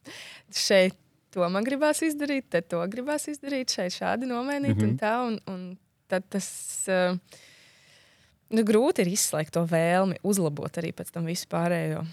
šeit 0.67 0.95
to 1.33 1.49
man 1.49 1.63
gribās 1.63 2.01
izdarīt, 2.01 2.49
te 2.49 2.61
to 2.61 2.81
gribās 2.87 3.27
izdarīt, 3.27 3.71
šeit 3.71 3.93
šādi 3.93 4.25
nomainīt, 4.29 4.75
mm 4.75 4.81
-hmm. 4.81 4.89
un 4.89 4.97
tā, 4.97 5.15
un, 5.27 5.39
un 5.47 5.77
tad 6.07 6.23
tas. 6.29 6.85
Uh, 6.87 7.17
nu, 8.49 8.63
grūti 8.65 9.05
ir 9.05 9.11
izslēgt 9.13 9.53
to 9.53 9.65
vēlmi, 9.65 10.17
uzlabot 10.23 10.77
arī 10.81 10.91
pēc 10.91 11.11
tam 11.13 11.25
visu 11.25 11.47
pārējo. 11.51 12.05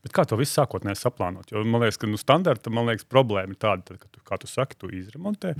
Bet 0.00 0.14
kā 0.16 0.24
to 0.24 0.38
visu 0.40 0.54
sākotnēji 0.56 0.96
saplānot? 0.96 1.50
Jo 1.52 1.60
man 1.68 1.82
liekas, 1.84 1.98
ka 2.00 2.08
nu, 2.08 2.16
standarta 2.20 2.72
liekas, 2.72 3.04
problēma 3.08 3.52
ir 3.52 3.60
tāda, 3.60 3.84
tad, 3.90 3.98
ka, 4.00 4.08
tu, 4.08 4.22
kā 4.24 4.38
tu 4.40 4.48
saki, 4.48 4.78
tu 4.80 4.88
izremontē, 4.96 5.52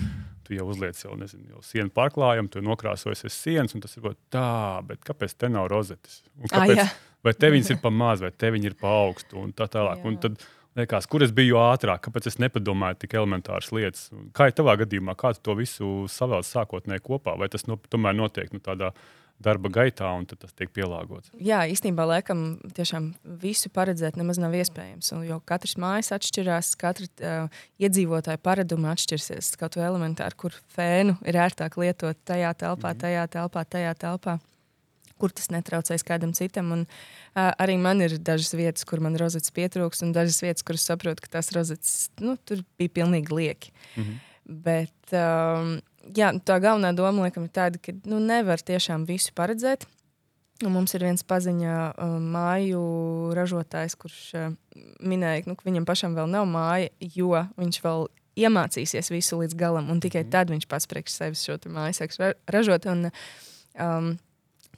tu 0.47 0.57
jau 0.57 0.65
uzliec 0.73 0.97
jau, 0.97 1.13
nezinu, 1.21 1.51
jau 1.53 1.65
sienu 1.67 1.93
pārklājumu, 1.93 2.49
tu 2.53 2.65
nokrāsojies 2.65 3.27
uz 3.29 3.37
sienas, 3.37 3.77
un 3.77 3.85
tas 3.85 3.99
ir 3.99 4.09
tā, 4.33 4.47
bet 4.89 5.05
kāpēc 5.05 5.37
te 5.37 5.53
nav 5.53 5.69
rozetes? 5.73 6.23
Un 6.41 6.49
kāpēc, 6.49 6.81
ah, 6.87 6.97
vai 7.27 7.37
te 7.37 7.53
viņas 7.53 7.75
ir 7.75 7.83
pa 7.85 7.93
maz, 7.93 8.25
vai 8.25 8.33
te 8.33 8.49
viņi 8.55 8.73
ir 8.73 8.79
pa 8.81 8.95
augstu 9.03 9.43
un 9.43 9.53
tā 9.53 9.69
tālāk. 9.69 10.09
Un 10.09 10.17
tad, 10.25 10.41
Liekas, 10.79 11.09
kur 11.11 11.19
es 11.25 11.33
biju 11.35 11.57
ātrāk, 11.59 11.99
kāpēc 12.05 12.29
es 12.31 12.37
nepadomāju 12.39 13.01
tik 13.03 13.17
elementāras 13.19 13.73
lietas? 13.75 14.05
Kā 14.37 14.47
ir 14.47 14.55
tavā 14.55 14.77
gadījumā, 14.79 15.17
kā 15.19 15.33
tu 15.35 15.43
to 15.49 15.57
visu 15.59 15.89
savēl 16.07 16.45
sākotnēji 16.47 17.03
kopā? 17.09 17.35
Vai 17.41 17.49
tas 17.51 17.67
no, 17.67 17.75
tomēr 17.91 18.15
notiek 18.15 18.53
nu, 18.55 18.63
tādā 18.63 18.93
darba 19.41 19.71
gaitā, 19.73 20.11
un 20.17 20.27
tas 20.29 20.53
tiek 20.57 20.71
pielāgots. 20.75 21.33
Jā, 21.41 21.63
īstenībā 21.71 22.05
laikam 22.09 22.45
tiešām 22.77 23.11
visu 23.41 23.71
paredzēt 23.73 24.19
nemaz 24.21 24.41
nav 24.43 24.55
iespējams. 24.59 25.13
Jo 25.27 25.41
katrs 25.49 25.77
mājas 25.81 26.13
atšķirās, 26.17 26.75
katra 26.81 27.09
uh, 27.09 27.63
iedzīvotāja 27.81 28.41
paraduma 28.43 28.93
atšķirsies. 28.95 29.55
Kaut 29.61 29.79
kā 29.79 29.87
elementāri, 29.89 30.39
kur 30.41 30.57
fēnu 30.77 31.17
ir 31.29 31.41
ērtāk 31.41 31.81
lietot 31.81 32.21
tajā 32.29 32.53
telpā, 32.61 32.93
mhm. 32.93 33.03
tajā 33.07 33.27
telpā, 33.39 33.67
tajā 33.77 33.97
telpā 34.07 34.39
kur 35.21 35.33
tas 35.37 35.51
netraucēs 35.53 36.05
kādam 36.09 36.33
citam. 36.37 36.73
Un, 36.73 36.87
uh, 36.89 37.51
arī 37.61 37.77
man 37.81 38.01
ir 38.05 38.17
dažas 38.25 38.55
vietas, 38.57 38.87
kur 38.89 39.03
man 39.05 39.19
rozets 39.21 39.53
pietrūks, 39.53 40.01
un 40.07 40.15
dažas 40.17 40.41
vietas, 40.41 40.65
kuras 40.65 40.87
saprotu, 40.89 41.25
ka 41.25 41.37
tās 41.37 41.53
rozetes 41.57 41.95
nu, 42.25 42.39
tur 42.49 42.65
bija 42.81 42.97
pilnīgi 43.01 43.37
lieki. 43.37 43.75
Mm 43.97 44.03
-hmm. 44.05 44.27
Bet 44.65 45.13
um, 45.15 45.75
jā, 46.17 46.33
tā 46.47 46.59
galvenā 46.63 46.93
doma 46.97 47.27
laikam, 47.27 47.47
ir 47.47 47.55
tāda, 47.55 47.81
ka 47.83 47.95
nu, 48.09 48.21
nevar 48.23 48.63
tiešām 48.63 49.07
visu 49.09 49.35
paredzēt. 49.37 49.87
Un 50.61 50.75
mums 50.75 50.93
ir 50.93 51.07
viens 51.07 51.23
paziņa 51.25 51.75
uh, 51.89 52.17
māju 52.21 52.81
ražotājs, 53.37 53.97
kurš 54.01 54.19
uh, 54.37 54.51
minēja, 55.01 55.47
nu, 55.49 55.57
ka 55.57 55.65
viņam 55.65 55.87
pašam 55.89 56.17
vēl 56.19 56.29
nav 56.29 56.49
māja, 56.51 56.91
jo 57.01 57.33
viņš 57.57 57.79
vēl 57.85 58.11
iemācīsies 58.41 59.09
visu 59.13 59.41
līdz 59.41 59.57
galam, 59.59 59.89
un 59.93 60.03
tikai 60.05 60.27
mm. 60.27 60.33
tad 60.35 60.53
viņš 60.53 60.69
pats 60.71 60.89
priekš 60.91 61.17
sevis 61.17 61.47
šo 61.47 61.57
māju 61.73 61.97
sāks 61.97 62.21
ražot. 62.53 62.87
Un, 62.93 63.09
um, 63.81 64.13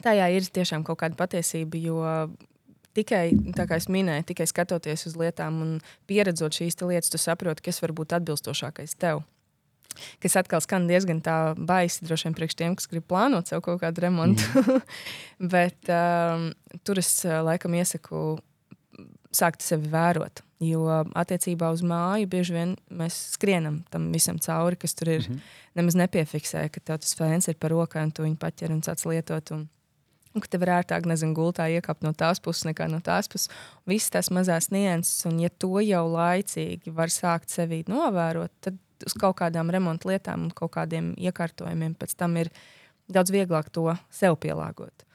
tajā 0.06 0.30
ir 0.36 0.46
tiešām 0.54 0.86
kaut 0.86 1.02
kāda 1.02 1.18
patiesība, 1.18 1.82
jo 1.82 1.98
tikai, 2.96 3.24
kā 3.56 3.78
es 3.78 3.88
minēju, 3.92 4.28
tikai 4.30 4.46
skatoties 4.50 5.06
uz 5.10 5.18
lietām 5.18 5.60
un 5.64 5.76
pieredzot 6.10 6.56
šīs 6.58 6.78
lietas, 6.82 7.10
tu 7.12 7.20
saproti, 7.20 7.64
kas 7.68 7.82
var 7.84 7.94
būt 7.96 8.16
atbilstošākais 8.18 8.96
tev. 9.00 9.24
Kas 10.22 10.36
atkal 10.40 10.62
skan 10.64 10.86
diezgan 10.90 11.22
tā 11.24 11.36
baisi, 11.56 12.04
droši 12.06 12.28
vien 12.28 12.38
priekš 12.38 12.58
tiem, 12.58 12.76
kas 12.78 12.88
grib 12.90 13.06
plānot 13.10 13.50
sev 13.50 13.62
kaut 13.64 13.82
kādu 13.82 14.04
remontu. 14.04 14.46
Mm. 14.62 14.80
Bet 15.54 15.92
um, 15.92 16.48
tur 16.86 17.02
es 17.02 17.10
uh, 17.26 17.40
laikam 17.46 17.74
iesaku 17.78 18.38
sākt 19.32 19.64
sevi 19.64 19.90
vērot. 19.92 20.44
Jo 20.62 20.86
attiecībā 21.18 21.72
uz 21.74 21.80
māju 21.82 22.28
bieži 22.30 22.54
vien 22.54 22.76
mēs 22.94 23.16
skrienam 23.34 23.80
tam 23.90 24.12
visam 24.14 24.38
cauri, 24.38 24.78
kas 24.78 24.94
tur 24.94 25.08
ir. 25.08 25.26
Mm 25.28 25.34
-hmm. 25.34 25.60
Nemaz 25.74 25.94
nepiefiksē, 25.94 26.68
ka 26.68 26.80
tev 26.80 26.98
tas 26.98 27.16
fēns 27.18 27.48
ir 27.48 27.56
par 27.56 27.70
rokai 27.70 28.02
un 28.02 28.12
tu 28.12 28.22
viņu 28.22 28.36
paķer 28.36 28.70
un 28.70 28.82
sāc 28.82 29.06
lietot. 29.08 29.50
Un 29.50 29.68
Un 30.32 30.40
ka 30.40 30.48
tev 30.48 30.64
ir 30.64 30.72
ērtāk, 30.72 31.04
nezinu, 31.08 31.34
gultā 31.36 31.66
iekāpt 31.68 32.06
no 32.06 32.14
tās 32.16 32.40
puses 32.40 32.64
nekā 32.64 32.86
no 32.88 33.02
tās 33.04 33.28
puses. 33.28 33.50
Visas 33.88 34.12
tās 34.14 34.30
mazās 34.32 34.70
nianses, 34.72 35.26
un 35.28 35.40
ja 35.42 35.50
to 35.60 35.80
jau 35.84 36.06
laicīgi 36.08 36.92
var 36.96 37.12
sākt 37.12 37.52
sevi 37.52 37.82
novērot, 37.90 38.52
tad 38.64 38.78
uz 39.06 39.16
kaut 39.18 39.36
kādām 39.40 39.70
remonta 39.72 40.10
lietām 40.10 40.48
un 40.48 40.54
kaut 40.56 40.74
kādiem 40.76 41.12
iekārtojumiem 41.20 41.94
pēc 41.98 42.16
tam 42.18 42.36
ir 42.40 42.52
daudz 43.12 43.32
vieglāk 43.34 43.70
to 43.74 43.90
sev 44.12 44.38
pielāgot. 44.42 45.06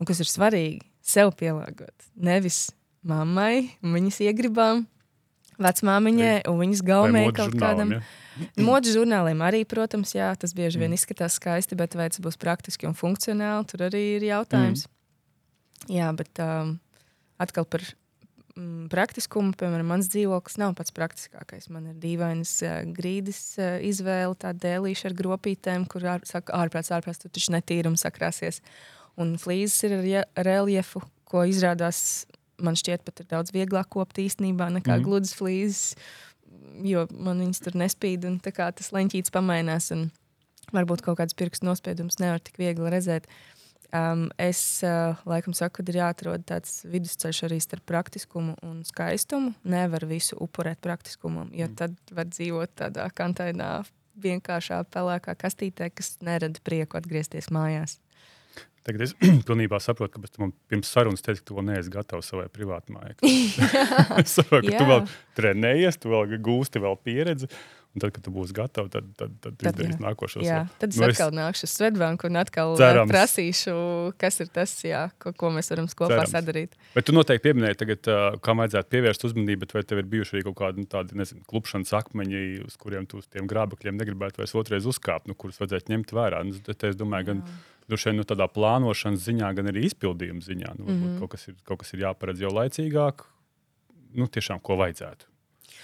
Un 0.00 0.08
kas 0.08 0.22
ir 0.22 0.30
svarīgi, 0.30 0.82
sev 1.02 1.34
pielāgot. 1.38 1.94
Nevis 2.14 2.70
mammai, 3.06 3.72
viņas 3.82 4.20
iegribām, 4.26 4.86
vecmāmiņai 5.62 6.42
un 6.50 6.58
viņas 6.60 6.82
gaumē 6.86 7.24
kaut 7.36 7.56
kādam. 7.58 7.96
Ja? 7.96 8.02
Modes 8.64 8.94
žurnāliem 8.96 9.42
arī, 9.44 9.62
protams, 9.68 10.14
jā, 10.16 10.30
tas 10.40 10.54
bieži 10.56 10.80
vien 10.80 10.90
mm. 10.90 10.96
izskatās 10.96 11.36
skaisti, 11.36 11.76
bet 11.78 11.96
vai 11.98 12.08
tas 12.12 12.22
būs 12.24 12.38
praktiski 12.40 12.88
un 12.88 12.96
funkcionāli, 12.96 13.68
tur 13.68 13.84
arī 13.90 14.02
ir 14.16 14.28
jautājums. 14.30 14.86
Mm. 14.86 14.98
Jā, 15.92 16.08
bet 16.16 16.40
um, 16.42 16.76
atkal 17.42 17.66
par 17.68 17.84
mm, 18.56 18.88
praktiskumu, 18.92 19.54
piemēram, 19.58 19.88
mans 19.94 20.10
dzīvoklis 20.12 20.58
nav 20.62 20.74
pats 20.78 20.94
praktiskākais. 20.96 21.68
Man 21.74 21.90
ir 21.92 22.00
dīvainas 22.02 22.54
uh, 22.66 22.80
grīdas 22.96 23.42
uh, 23.60 23.76
izvēle, 23.84 24.36
tāda 24.38 24.66
dēlīša 24.66 25.10
ar 25.10 25.16
gropītēm, 25.18 25.86
kur 25.90 26.08
ār, 26.16 26.26
saka, 26.28 26.56
ārprāts, 26.60 26.92
ārprāts, 26.94 27.22
tu 27.24 27.32
taču 27.32 27.54
netīrums 27.56 28.04
sakrāsies. 28.06 28.62
Un 29.20 29.36
flīzes 29.40 29.82
ir 29.88 29.96
ar 30.00 30.46
reliefu, 30.48 31.04
ko 31.28 31.44
izrādās 31.48 32.24
man 32.62 32.76
šķiet 32.78 33.02
pat 33.04 33.24
ir 33.24 33.28
daudz 33.30 33.52
vieglāk 33.52 33.88
kopt 33.92 34.20
īstenībā 34.22 34.68
nekā 34.72 34.98
mm. 34.98 35.06
gludas 35.06 35.32
flīzes 35.34 35.96
jo 36.80 37.06
man 37.12 37.42
viņas 37.42 37.62
tur 37.64 37.76
nespīd, 37.78 38.26
un 38.28 38.38
tas 38.42 38.92
leņķītis 38.94 39.34
pamainās. 39.34 39.90
Varbūt 40.72 41.02
kaut 41.04 41.18
kādas 41.20 41.36
pirkstu 41.36 41.66
nospiedumus 41.68 42.20
nevar 42.22 42.40
tik 42.40 42.56
viegli 42.60 42.92
redzēt. 42.92 43.26
Um, 43.92 44.30
es 44.40 44.80
uh, 44.86 45.18
laikam 45.28 45.52
saku, 45.52 45.82
ka 45.82 45.92
ir 45.92 45.98
jāatrod 46.00 46.46
tāds 46.48 46.78
vidusceļš 46.88 47.42
arī 47.48 47.58
starp 47.60 47.84
praktiskumu 47.90 48.54
un 48.64 48.78
skaistumu. 48.88 49.52
Nevar 49.68 50.06
visu 50.08 50.38
upurēt 50.40 50.80
praktiskumam, 50.80 51.50
jo 51.52 51.68
mm. 51.68 51.74
tad 51.76 52.14
var 52.16 52.30
dzīvot 52.30 52.72
tādā 52.80 53.10
kantainā, 53.12 53.82
vienkāršā 54.22 54.82
pelēkā 54.92 55.34
kastītē, 55.40 55.90
kas 55.92 56.16
nerada 56.24 56.60
prieku 56.64 56.96
atgriezties 57.00 57.50
mājās. 57.52 57.98
Tagad 58.82 59.04
es 59.06 59.14
pilnībā 59.48 59.78
saprotu, 59.82 60.16
ka 60.16 60.42
man 60.42 60.54
pirms 60.70 60.90
sarunas 60.90 61.22
teica, 61.22 61.42
ka 61.42 61.50
tu 61.50 61.58
vēl 61.58 61.68
neesi 61.68 61.92
gatavs 61.92 62.32
savai 62.32 62.48
privātmājai. 62.52 63.14
es 63.22 64.34
saprotu, 64.38 64.72
ka 64.72 64.80
tu 64.80 64.88
vēl 64.88 65.04
trenējies, 65.38 66.00
tu 66.02 66.12
vēl 66.12 66.36
gūsti 66.48 66.82
vēl 66.82 66.98
pieredzi. 67.04 67.50
Un 67.92 68.00
tad, 68.00 68.14
kad 68.16 68.22
tu 68.24 68.32
būsi 68.32 68.54
gatavs, 68.56 68.88
tad, 68.88 69.08
tad, 69.20 69.32
tad, 69.36 69.40
tad 69.44 69.56
Tad 69.60 69.74
izdarīsi 69.74 69.98
jā. 69.98 70.00
nākošo 70.00 70.40
Jā, 70.40 70.60
soli. 70.62 70.76
tad 70.80 70.94
es 70.94 70.96
Nu, 70.96 71.02
nu, 71.02 71.08
es- 71.10 71.18
atkal 71.18 71.32
nākšu 71.36 71.66
uz 71.68 71.72
Svetbānku 71.76 72.28
un 72.30 72.38
atkal 72.40 72.70
Cerams. 72.80 72.94
Cerams. 72.94 73.12
prasīšu, 73.12 73.74
kas 74.16 74.40
ir 74.40 74.48
tas, 74.48 74.72
jā, 74.80 75.02
ko, 75.20 75.32
ko 75.36 75.50
mēs 75.52 75.68
varam 75.68 75.88
kopā 75.92 76.08
Cerams. 76.08 76.32
Sadarīt. 76.32 76.78
Bet 76.94 77.04
tu 77.04 77.12
noteikti 77.12 77.44
pieminēji, 77.50 77.76
tagad, 77.82 78.08
uh, 78.08 78.38
kam 78.40 78.62
vajadzētu 78.64 78.88
pievērst 78.96 79.26
uzmanību, 79.28 79.68
vai 79.76 79.82
tev 79.84 80.00
ir 80.00 80.08
bijuši 80.08 80.38
arī 80.38 80.44
kaut 80.48 80.56
kādi 80.62 80.80
nu, 80.80 80.88
tādi, 80.88 81.18
nezinu, 81.20 81.44
klupšanas 81.52 81.92
akmeņi, 82.00 82.64
uz 82.64 82.78
kuriem 82.80 83.04
tu 83.06 83.20
uz 83.20 83.28
tiem 83.28 83.50
grābekļiem 83.50 84.00
negribētu 84.00 84.40
vairs 84.40 84.54
otrreiz 84.56 84.88
uzkāpt, 84.88 85.28
nu, 85.28 85.36
kurus 85.36 85.60
vajadzētu 85.60 85.92
ņemt 85.92 86.16
vērā? 86.16 86.40
Nu, 86.48 86.56
te 86.64 86.88
es 86.88 86.96
domāju, 86.96 87.28
gan 87.28 87.44
droši 87.92 88.08
vien 88.08 88.22
nu, 88.22 88.24
tādā 88.24 88.48
plānošanas 88.48 89.20
ziņā, 89.20 89.52
gan 89.58 89.68
arī 89.68 89.84
izpildījuma 89.90 90.40
ziņā. 90.40 90.72
Nu, 90.78 90.86
mm. 90.88 90.96
-hmm. 91.02 91.18
kaut, 91.20 91.36
kas 91.36 91.48
ir, 91.48 91.60
kaut 91.68 91.84
kas 91.84 91.92
ir 91.92 92.06
jāparedz 92.06 92.40
jau 92.40 92.54
laicīgāk, 92.56 93.26
nu, 94.16 94.28
tiešām 94.32 94.60
ko 94.64 94.80
vajadzētu. 94.80 95.28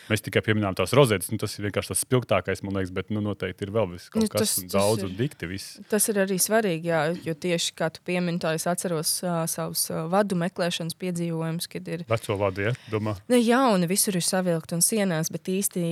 Mēs 0.09 0.23
tikai 0.25 0.43
pieminējām 0.47 0.77
tās 0.79 0.95
rozetes, 0.97 1.31
nu, 1.33 1.39
tas 1.41 1.55
ir 1.59 1.67
vienkārši 1.69 1.93
tas 1.93 2.05
spilgtākais, 2.05 2.63
man 2.65 2.79
liekas, 2.79 2.93
bet 2.97 3.11
nu, 3.15 3.21
noteikti 3.25 3.67
ir 3.67 3.73
vēl 3.75 3.91
viss 3.93 4.09
kaut 4.13 4.25
Nu, 4.25 4.29
kas 4.29 4.41
tas- 4.41 4.55
tas, 4.55 4.65
tas 4.65 4.73
daudz 4.73 5.03
ir- 5.03 5.11
un 5.11 5.17
dikti. 5.17 5.49
Viss. 5.49 5.81
Tas 5.89 6.09
ir 6.09 6.21
arī 6.25 6.39
svarīgi, 6.41 6.89
jā, 6.91 7.03
jo 7.25 7.35
tieši 7.35 7.75
kā 7.75 7.91
tu 7.93 8.01
piemini, 8.05 8.39
tā 8.41 8.55
es 8.55 8.67
atceros 8.67 9.23
uh, 9.23 9.45
savus 9.47 9.91
uh, 9.91 10.07
vadu 10.09 10.37
meklēšanas 10.37 10.97
piedzīvojumus, 10.99 11.69
kad 11.69 11.89
ir 11.89 12.05
Veco 12.09 12.37
vadu, 12.37 12.63
ja 12.69 12.73
domā. 12.91 13.17
ne 13.29 13.39
jauni, 13.41 13.87
visur 13.87 14.17
ir 14.17 14.25
savilkti 14.25 14.75
un 14.75 14.81
sienās, 14.81 15.31
bet 15.31 15.45
īsti 15.45 15.85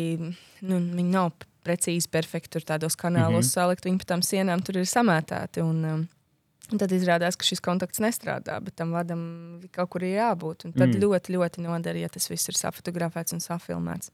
nu, 0.63 0.81
viņi 0.81 1.11
nav 1.11 1.33
precīzi 1.67 2.09
perfekti 2.11 2.57
tur 2.57 2.67
tādos 2.67 2.97
kanālos 2.97 3.31
mm. 3.31 3.47
-hmm. 3.47 3.55
salikt. 3.55 3.85
Viņi 3.85 3.99
pa 3.99 4.15
tām 4.15 4.23
sienām 4.23 4.63
tur 4.65 4.79
ir 4.79 4.87
samētāti. 4.87 5.63
Un, 5.63 5.85
um, 5.85 6.09
Un 6.73 6.81
tad 6.83 6.91
izrādās, 6.91 7.37
ka 7.39 7.47
šis 7.47 7.61
kontakts 7.63 8.01
nestrādā, 8.03 8.57
bet 8.65 8.75
tam 8.75 8.91
vadam 8.91 9.21
kaut 9.71 9.91
kur 9.93 10.03
ir 10.03 10.17
jābūt. 10.17 10.65
Un 10.67 10.73
tad 10.75 10.89
Mm. 10.89 11.03
ļoti, 11.05 11.35
ļoti 11.37 11.63
noder, 11.63 11.95
ja 12.01 12.09
tas 12.09 12.27
viss 12.29 12.49
ir 12.51 12.59
safotografēts 12.59 13.37
un 13.37 13.41
safilmēts. 13.45 14.11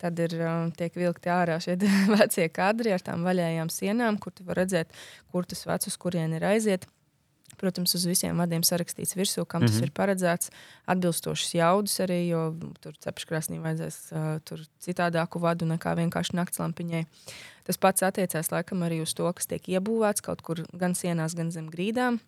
Tad 0.00 0.18
ir 0.18 0.32
um, 0.40 0.70
tiek 0.72 0.94
vilkti 0.96 1.28
ārā 1.28 1.58
šie 1.60 1.76
vecie 2.16 2.48
kadri 2.48 2.94
ar 2.96 3.04
tām 3.04 3.20
vaļējām 3.28 3.68
sienām, 3.68 4.16
kur 4.18 4.32
tu 4.32 4.44
vari 4.44 4.62
redzēt, 4.62 4.88
kur 5.30 5.44
tas 5.44 5.66
vecs 5.66 5.92
uz 5.92 5.96
kurien 6.00 6.32
ir 6.32 6.44
aiziet. 6.44 6.86
Protams, 7.60 7.92
uz 7.94 8.06
visiem 8.08 8.38
vadiem 8.40 8.64
sarakstīts 8.64 9.16
virsū, 9.18 9.44
kam 9.44 9.60
mm 9.62 9.66
-hmm. 9.66 9.70
tas 9.70 9.76
Mhm. 9.76 9.84
ir 9.84 9.90
paredzēts. 9.98 10.50
Atbilstošas 10.86 11.54
jaudas 11.54 12.00
arī, 12.00 12.28
jo 12.28 12.56
tur 12.80 12.92
cepškrāsnī 13.04 13.60
vajadzēs 13.60 13.96
uh, 14.12 14.40
tur 14.44 14.58
citādāku 14.80 15.40
vadu 15.40 15.66
nekā 15.66 15.94
vienkārši 15.96 16.34
naktslampiņai. 16.40 17.04
Tas 17.64 17.76
pats 17.76 18.02
attiecās 18.02 18.50
laikam 18.50 18.82
arī 18.82 19.02
uz 19.02 19.14
to, 19.14 19.32
kas 19.32 19.46
tiek 19.46 19.62
iebūvēts 19.62 20.22
kaut 20.22 20.42
kur 20.42 20.64
gan 20.72 20.94
sienās, 20.94 21.36
gan 21.36 21.50
zem 21.50 21.70
grīdām. 21.70 22.20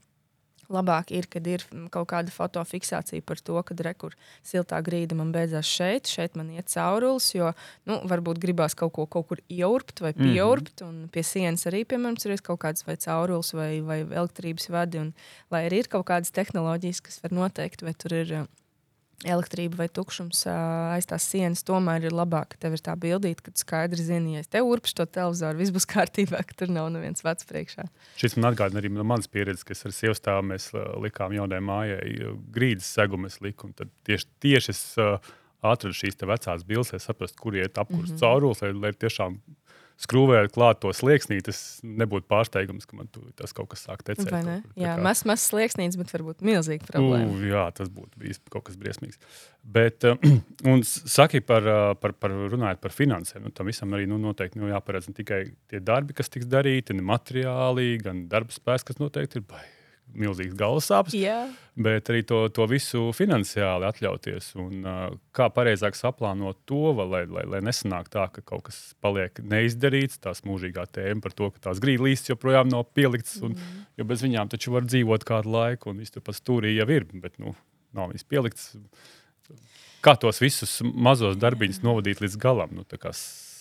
Labāk 0.72 1.10
ir, 1.12 1.26
kad 1.28 1.46
ir 1.46 1.62
mm, 1.70 1.90
kaut 1.92 2.08
kāda 2.08 2.32
fotofiksācija 2.32 3.22
par 3.28 3.40
to, 3.44 3.58
ka 3.62 3.74
rekur 3.84 4.14
siltā 4.46 4.78
grīda 4.84 5.14
man 5.18 5.32
beidzās 5.34 5.68
šeit, 5.68 6.08
šeit 6.08 6.34
man 6.38 6.50
iet 6.54 6.70
caurulis, 6.72 7.30
jo 7.34 7.52
nu, 7.88 7.98
varbūt 8.08 8.40
gribās 8.40 8.74
kaut 8.78 8.92
ko 8.96 9.06
kaut 9.06 9.28
kur 9.28 9.38
ieurbt 9.52 10.00
vai 10.00 10.12
Mhm. 10.16 10.32
pieurbt. 10.32 10.80
Mm 10.80 10.88
-hmm. 10.88 11.10
Pie 11.12 11.22
sienas 11.22 11.66
arī, 11.66 11.84
piemēram, 11.84 12.16
ir 12.24 12.40
kaut 12.42 12.60
kāds 12.60 12.86
vai 12.86 12.96
caurulis 12.96 13.52
vai, 13.52 13.80
vai 13.80 14.00
elektrības 14.04 14.68
vadi. 14.70 14.98
Un, 14.98 15.14
lai 15.50 15.68
arī 15.68 15.78
ir 15.78 15.88
kaut 15.88 16.06
kādas 16.06 16.30
tehnoloģijas, 16.32 17.00
kas 17.02 17.20
var 17.22 17.30
noteikt, 17.32 17.82
vai 17.82 17.92
tur 17.94 18.12
ir 18.12 18.46
elektrība 19.24 19.82
vai 19.82 19.88
tukšums 19.92 20.44
aiz 20.48 21.06
tās 21.10 21.26
sienas, 21.30 21.64
tomēr 21.66 22.08
ir 22.08 22.16
labāk, 22.16 22.56
tev 22.62 22.76
ir 22.76 22.82
tā 22.84 22.94
bildīte, 22.98 23.44
ka 23.44 23.54
tu 23.54 23.62
skaidri 23.62 24.02
zini, 24.02 24.36
ja 24.36 24.44
es 24.44 24.50
te 24.52 24.62
urpšu 24.64 24.96
to 25.00 25.06
televizoru, 25.18 25.60
viss 25.60 25.74
būs 25.74 25.88
kārtībā, 25.94 26.42
ka 26.46 26.58
tur 26.62 26.72
nav 26.74 26.90
neviens 26.94 27.24
vecs 27.24 27.48
priekšā. 27.48 27.86
Šis 28.20 28.38
man 28.38 28.52
atgādina 28.52 28.82
arī 28.82 28.92
no 28.94 29.06
manas 29.06 29.30
pieredzes, 29.30 29.66
kas 29.68 29.86
ar 29.88 29.96
sievu 29.96 30.16
stāvu 30.18 30.48
mēs 30.52 30.70
likām 31.02 31.36
jaunai 31.36 31.62
mājai 31.64 32.32
grīdas 32.54 32.90
segumus 32.96 33.40
liku. 33.44 33.70
Tieši, 34.06 34.28
tieši 34.42 34.74
es 34.74 34.82
atradu 35.62 35.94
šīs 35.94 36.18
vecās 36.26 36.64
bildes, 36.66 36.92
lai 36.92 37.00
saprastu, 37.02 37.38
kur 37.38 37.56
iet 37.56 37.78
apkurs 37.78 38.10
mm. 38.10 38.14
-hmm. 38.14 38.20
caurulis, 38.20 38.62
lai, 38.62 38.72
lai 38.74 38.92
tiešām 38.92 39.38
skrūvējot 40.00 40.54
klāt 40.54 40.80
to 40.82 40.92
slieksnī, 40.96 41.40
tas 41.44 41.58
nebūtu 41.84 42.26
pārsteigums, 42.30 42.86
ka 42.88 42.96
man 42.98 43.10
tas 43.38 43.52
kaut 43.56 43.70
kas 43.72 43.84
sāk 43.86 44.04
tecēt. 44.06 44.30
Vai 44.32 44.42
ne? 44.46 44.56
kaut 44.64 44.80
Jā, 44.84 44.94
kā- 44.96 45.04
mazs, 45.06 45.24
mazs 45.28 45.48
slieksnīts, 45.52 45.98
bet 46.00 46.12
varbūt 46.14 46.44
milzīga 46.46 46.88
problēma. 46.88 47.28
U, 47.30 47.42
jā, 47.46 47.66
tas 47.76 47.90
būtu 47.92 48.22
bijis 48.22 48.40
kaut 48.52 48.66
kas 48.68 48.78
briesmīgs. 48.80 49.20
Bet, 49.62 50.06
uh, 50.08 50.16
un 50.72 50.82
saki 50.86 51.42
par, 51.46 51.68
uh, 51.68 51.92
par, 51.98 52.16
par 52.18 52.34
runājot 52.54 52.82
par 52.82 52.94
finansēm. 52.96 53.44
Nu, 53.46 53.54
tam 53.54 53.70
visam 53.70 53.92
arī 53.94 54.08
nu, 54.10 54.18
noteikti 54.22 54.60
nu, 54.62 54.70
jāparedz 54.72 55.10
ne 55.10 55.18
tikai 55.20 55.44
tie 55.70 55.82
darbi, 55.82 56.16
kas 56.18 56.32
tiks 56.32 56.48
darīti, 56.50 56.96
ne 56.98 57.04
materiāli, 57.06 57.94
gan 58.02 58.26
darba 58.32 58.54
spēks, 58.54 58.88
kas 58.90 58.98
noteikti 59.02 59.40
ir 59.40 59.46
bai, 59.50 59.62
milzīgs 60.18 60.56
galvas 60.58 60.88
sāpes, 60.90 61.14
Jā, 61.16 61.46
bet 61.76 62.10
arī 62.12 62.22
to, 62.28 62.44
to 62.54 62.66
visu 62.70 63.08
finansiāli 63.16 63.88
atļauties. 63.88 64.50
Un, 64.60 64.82
uh, 64.84 65.04
kā 65.36 65.48
pareizāk 65.54 65.96
saplānot 65.98 66.60
to, 66.68 66.92
lai, 66.98 67.24
lai, 67.24 67.46
lai 67.48 67.62
nesanāk 67.64 68.10
tā, 68.12 68.28
ka 68.34 68.44
kaut 68.52 68.66
kas 68.68 68.80
paliek 69.04 69.40
neizdarīts, 69.40 70.20
tās 70.22 70.44
mūžīgā 70.48 70.86
tēma 70.92 71.24
par 71.24 71.36
to, 71.38 71.50
ka 71.54 71.68
tās 71.70 71.82
grīdlīstas 71.82 72.34
joprojām 72.34 72.72
nav 72.72 72.88
pieliktas. 72.96 73.38
Un, 73.42 73.52
Mm. 73.62 73.84
Jo 74.00 74.06
bez 74.08 74.22
viņām 74.24 74.48
taču 74.48 74.72
var 74.72 74.86
dzīvot 74.88 75.24
kādu 75.28 75.52
laiku, 75.52 75.92
un 75.92 76.00
viss 76.00 76.14
tur 76.14 76.24
pat 76.24 76.38
stūrī 76.38 76.72
jau 76.72 76.86
ir, 76.90 77.04
bet 77.20 77.36
nu, 77.42 77.52
nav 77.96 78.10
viņas 78.10 78.26
pieliktas. 78.28 78.70
Kā 80.02 80.16
tos 80.18 80.40
visus 80.42 80.80
mazos 80.82 81.36
darbiņus 81.38 81.82
novadīt 81.84 82.22
līdz 82.24 82.38
galam? 82.42 82.72
Nu, 82.74 82.86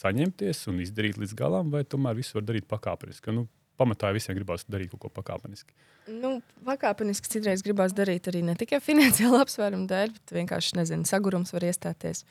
saņemties 0.02 0.64
un 0.72 0.80
izdarīt 0.82 1.20
līdz 1.22 1.36
galam, 1.38 1.70
vai 1.74 1.84
tomēr 1.86 2.18
visu 2.18 2.40
var 2.40 2.48
darīt 2.48 2.66
pakāpeniski? 2.72 3.36
Nu, 3.36 3.46
pamatā 3.82 4.12
visiem 4.16 4.38
gribās 4.38 4.68
darīt 4.70 4.94
kaut 4.94 5.06
ko 5.06 5.12
pakāpeniski. 5.22 5.74
nu, 6.22 6.38
pakāpeniski 6.68 7.30
citreiz 7.34 7.64
gribās 7.66 7.96
darīt 7.98 8.30
arī 8.32 8.44
ne 8.46 8.56
tikai 8.60 8.82
finansiālu 8.90 9.42
apsvērumu 9.42 9.90
dēļ, 9.90 10.14
bet 10.20 10.38
vienkārši 10.38 10.80
nezinu, 10.80 11.10
sagurums 11.10 11.54
var 11.56 11.68
iestāties. 11.68 12.24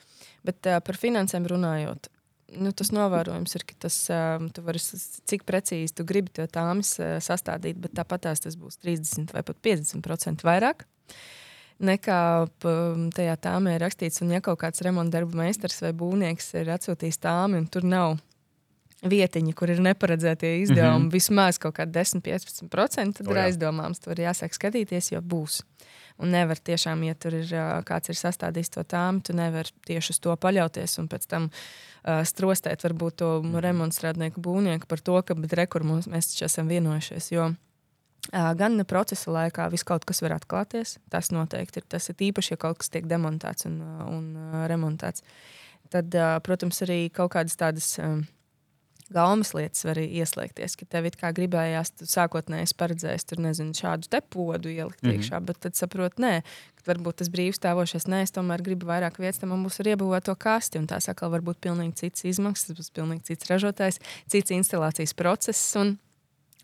Bet 0.47 0.71
uh, 0.71 0.79
par 0.85 0.99
finansēm 0.99 1.47
runājot. 1.51 2.11
Nu, 2.61 2.73
tas 2.75 2.89
novērojums 2.91 3.55
ir, 3.55 3.63
ka 3.63 3.77
tas, 3.87 3.97
um, 4.11 4.49
tu 4.51 4.63
vari, 4.65 4.81
cik 5.31 5.45
precīzi 5.47 5.95
tu 5.95 6.03
gribi 6.07 6.33
to 6.35 6.47
tāmas 6.51 6.97
uh, 6.99 7.15
sastādīt, 7.23 7.79
bet 7.79 7.95
tāpat 7.95 8.27
tas 8.27 8.57
būs 8.59 8.81
30 8.83 9.31
vai 9.35 9.45
pat 9.47 9.61
50% 9.63 10.43
vairāk. 10.47 10.83
Nekā 11.81 12.17
tajā 13.15 13.37
tāmē 13.41 13.71
ir 13.73 13.81
rakstīts, 13.81 14.21
un 14.21 14.35
ja 14.35 14.41
kaut 14.45 14.59
kāds 14.61 14.83
remonta 14.85 15.15
darbu 15.15 15.39
meistars 15.39 15.79
vai 15.81 15.89
būvnieks 15.97 16.51
ir 16.59 16.69
atsūtījis 16.75 17.17
tāmi, 17.23 17.57
un 17.57 17.65
tur 17.73 17.87
nav 17.87 18.19
vietiņa, 19.01 19.53
kur 19.57 19.69
ir 19.73 19.79
neparedzētie 19.81 20.61
izdevumi, 20.61 20.81
mm 20.81 20.97
Mhm. 20.97 21.07
-hmm. 21.07 21.11
vismaz 21.11 21.57
kaut 21.57 21.75
kādi 21.75 21.91
10-15%, 21.91 23.13
tad 23.17 23.27
O, 23.27 23.31
ir 23.31 23.37
jā. 23.37 23.45
aizdomāms. 23.49 23.99
Tur 23.99 24.11
ir 24.19 24.27
jāsāk 24.27 24.53
skatīties, 24.53 25.11
jo 25.11 25.21
būs. 25.21 25.61
Un 26.19 26.29
nevar 26.31 26.57
tiešām, 26.57 27.03
ja 27.07 27.13
tur 27.15 27.33
ir 27.33 27.47
kāds 27.83 28.09
ir 28.09 28.15
sastādījis 28.15 28.69
to 28.69 28.83
tāmu, 28.83 29.23
tu 29.23 29.33
nevari 29.33 29.69
tieši 29.87 30.09
uz 30.11 30.19
to 30.19 30.35
paļauties 30.35 30.99
un 30.99 31.07
pēc 31.07 31.25
tam 31.27 31.43
uh, 32.05 32.21
strostēt 32.23 32.83
varbūt 32.83 33.15
to 33.15 33.41
Mhm. 33.41 33.55
remonstrādnieku 33.59 34.39
būvnieku 34.41 34.85
par 34.87 34.99
to, 34.99 35.21
ka 35.21 35.33
rekur 35.33 35.83
mums 35.83 36.05
mēs 36.07 36.29
taču 36.33 36.45
esam 36.45 36.67
vienojušies. 36.67 37.31
Jo 37.31 37.55
Uh, 38.31 38.53
gan 38.53 38.85
procesa 38.85 39.31
laikā 39.31 39.71
viss 39.71 39.83
kaut 39.83 40.05
kas 40.05 40.21
var 40.21 40.29
atklāties. 40.39 40.97
Tas 41.09 41.31
noteikti 41.31 41.77
ir. 41.77 41.83
Tas 41.89 42.07
ir 42.09 42.15
īpaši, 42.15 42.51
ja 42.51 42.57
kaut 42.57 42.77
kas 42.77 42.89
tiek 42.89 43.05
demontēts 43.05 43.65
un, 43.65 43.81
uh, 43.81 44.07
un 44.07 44.35
uh, 44.37 44.67
remontēts. 44.67 45.21
Tad, 45.89 46.13
uh, 46.15 46.39
protams, 46.39 46.81
arī 46.83 47.09
kaut 47.11 47.31
kādas 47.31 47.55
tādas 47.57 47.97
um, 47.99 48.27
gaumas 49.13 49.53
lietas 49.57 49.85
var 49.87 49.99
ieslēgties. 50.01 50.75
Ka 50.79 50.87
tev 50.95 51.07
it 51.09 51.17
kā 51.19 51.31
gribējās, 51.35 51.93
tu 51.99 52.07
sākotnēji 52.09 52.75
paredzējis 52.79 53.27
tur 53.29 53.41
nezinu, 53.43 53.75
šādu 53.77 54.09
te 54.11 54.21
podu 54.21 54.71
ielikt 54.71 55.01
mm 55.03 55.09
-hmm. 55.09 55.21
iekšā, 55.21 55.41
bet 55.45 55.59
tad 55.65 55.79
saproti, 55.79 56.21
nē, 56.23 56.33
ka 56.79 56.91
varbūt 56.91 57.21
tas 57.21 57.29
brīvs 57.29 57.59
stāvošais, 57.61 58.07
nē, 58.07 58.21
es 58.25 58.31
tomēr 58.35 58.63
gribu 58.65 58.87
vairāk 58.87 59.19
vietas, 59.19 59.39
tam 59.39 59.53
man 59.53 59.65
būs 59.65 59.81
arī 59.81 59.95
iebūvēt 59.95 60.29
to 60.29 60.35
kasti. 60.35 60.79
Un 60.79 60.87
tās 60.87 61.09
atkal 61.09 61.31
var 61.31 61.41
būt 61.41 61.59
pilnīgi 61.61 61.95
cits 61.95 62.25
izmaksas, 62.25 62.67
tas 62.67 62.77
būs 62.77 62.91
pilnīgi 62.91 63.23
cits 63.31 63.49
ražotājs, 63.51 63.99
cits 64.27 64.51
instalācijas 64.51 65.13
process. 65.13 65.75
Un, 65.75 65.97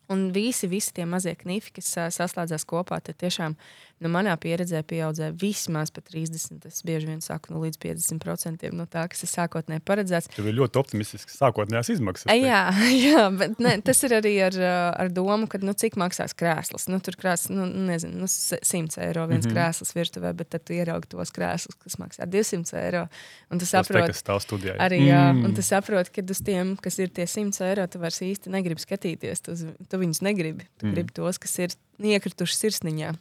Un 0.08 0.30
visi, 0.32 0.70
visi 0.72 0.94
tie 0.96 1.04
mazie 1.06 1.34
knifi, 1.36 1.74
kas 1.76 1.90
saslēdzās 2.16 2.64
kopā, 2.64 3.02
tad 3.04 3.18
tiešām 3.20 3.58
nu, 4.04 4.10
manā 4.14 4.34
pieredzē 4.38 4.84
pieaudzēja 4.88 5.34
vismaz 5.42 5.92
pa 5.92 6.02
30, 6.06 6.66
es 6.70 6.84
bieži 6.86 7.08
vien 7.10 7.22
saku, 7.24 7.54
nu, 7.54 7.62
līdz 7.66 7.80
50% 7.82 8.72
no 8.78 8.86
tā, 8.86 9.08
kas 9.12 9.24
ir 9.26 9.32
sākotnēji 9.32 9.84
paredzēts. 9.88 10.30
Tev 10.36 10.48
ir 10.52 10.58
ļoti 10.60 10.80
optimistisks 10.82 11.38
sākotnējās 11.40 11.90
izmaksas. 11.96 12.30
Ai, 12.32 12.40
Jā, 12.46 12.62
jā, 13.08 13.24
bet 13.34 13.58
ne, 13.64 13.76
tas 13.82 14.04
ir 14.08 14.14
arī 14.20 14.34
ar, 14.46 14.58
ar 15.04 15.10
domu, 15.14 15.48
ka, 15.52 15.60
nu, 15.66 15.74
cik 15.74 15.98
maksās 16.00 16.36
krēsls. 16.38 16.88
Nu, 16.92 17.00
tur 17.04 17.18
krēsls, 17.20 17.50
nu, 17.54 17.66
nezinu, 17.90 18.22
nu, 18.24 18.30
se- 18.32 18.60
100 18.64 19.02
eiro 19.08 19.26
viens 19.28 19.46
mm. 19.46 19.52
-hmm. 19.52 19.58
krēsls 19.58 19.94
virtuvē, 19.98 20.34
bet 20.38 20.50
tad 20.54 20.64
tu 20.68 20.74
ieraugi 20.78 21.10
tos 21.12 21.32
krēslus, 21.34 21.78
kas 21.84 21.98
maksā 21.98 22.26
200 22.30 22.78
eiro. 22.86 23.08
Un 23.52 23.58
Tas 23.60 23.72
te, 23.72 23.78
saproti, 23.78 24.14
kas 24.14 24.24
stāv 24.24 24.40
studijā. 24.44 24.78
Arī 24.78 25.02
jā, 25.08 25.34
mm. 25.34 25.46
un 25.46 25.54
tu 25.56 25.62
saproti, 25.62 26.12
ka 26.12 26.22
uz 26.30 26.42
tiem, 26.46 26.76
kas 26.78 27.00
ir 27.00 27.10
tie 27.10 27.26
100 27.28 27.66
eiro, 27.66 27.88
tu 27.88 28.00
vairs 28.00 28.22
īsti 28.22 28.50
negribi 28.54 28.82
skatīties. 28.82 29.42
Tu, 29.42 29.56
tu 29.90 29.98
viņus 29.98 30.22
negribi. 30.22 30.68
Tu 30.78 30.86
Mm. 30.86 30.90
mm. 30.90 30.94
gribi 30.96 31.14
tos, 31.14 31.38
kas 31.40 31.58
ir 31.60 31.70
iekrituši 32.00 32.56
sirsniņā. 32.56 33.16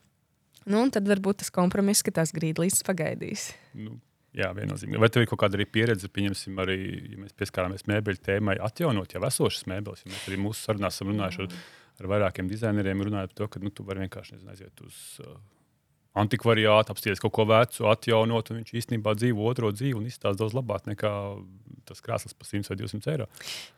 Nu, 0.66 0.83
un 0.83 0.92
tad 0.94 1.07
varbūt 1.07 1.42
tas 1.44 1.52
kompromiss, 1.55 2.02
ka 2.02 2.14
tās 2.14 2.33
grīdlītes 2.35 2.83
pagaidīs. 2.87 3.48
Nu, 3.79 3.96
jā, 4.37 4.50
viennozīmīgi. 4.57 5.00
Vai 5.02 5.11
tev 5.14 5.24
ir 5.24 5.31
kaut 5.31 5.44
kāda 5.44 5.59
arī 5.59 5.68
pieredze, 5.70 6.11
pieņemsim, 6.12 6.59
arī, 6.62 6.79
ja 7.12 7.20
mēs 7.22 7.37
pieskārāmies 7.38 7.87
mēbeļu 7.90 8.22
tēmai, 8.26 8.59
atjaunot 8.66 9.14
jau 9.14 9.22
esošas 9.29 9.68
mēbeles? 9.70 10.02
Jo 10.05 10.12
mēs 10.12 10.24
arī 10.26 10.40
mūsu 10.42 10.66
sarunās 10.66 10.98
esam 10.98 11.12
runājuši 11.12 11.44
ar, 11.46 11.61
ar 12.02 12.11
vairākiem 12.14 12.50
dizaineriem, 12.50 13.05
runājot 13.09 13.35
par 13.35 13.42
to, 13.42 13.50
ka 13.55 13.62
nu, 13.62 13.70
tu 13.70 13.87
vari 13.87 14.02
vienkārši 14.05 14.37
nezinu, 14.37 14.57
aiziet 14.57 14.83
uz 14.87 14.98
uh, 15.22 15.38
antikvariātu, 16.16 16.94
apsties 16.94 17.20
kaut 17.22 17.35
ko 17.37 17.44
vecu, 17.50 17.87
atjaunot, 17.90 18.50
un 18.50 18.61
viņš 18.61 18.74
īstenībā 18.81 19.14
dzīvo 19.18 19.46
otro 19.50 19.70
dzīvi 19.74 19.98
un 19.98 20.09
izstāsta 20.09 20.40
daudz 20.40 20.57
labāk 20.57 20.88
nekā 20.88 21.12
tas 21.87 22.02
krāsas 22.02 22.35
par 22.35 22.48
100 22.48 22.72
vai 22.72 22.76
200 22.81 23.12
eiro. 23.12 23.26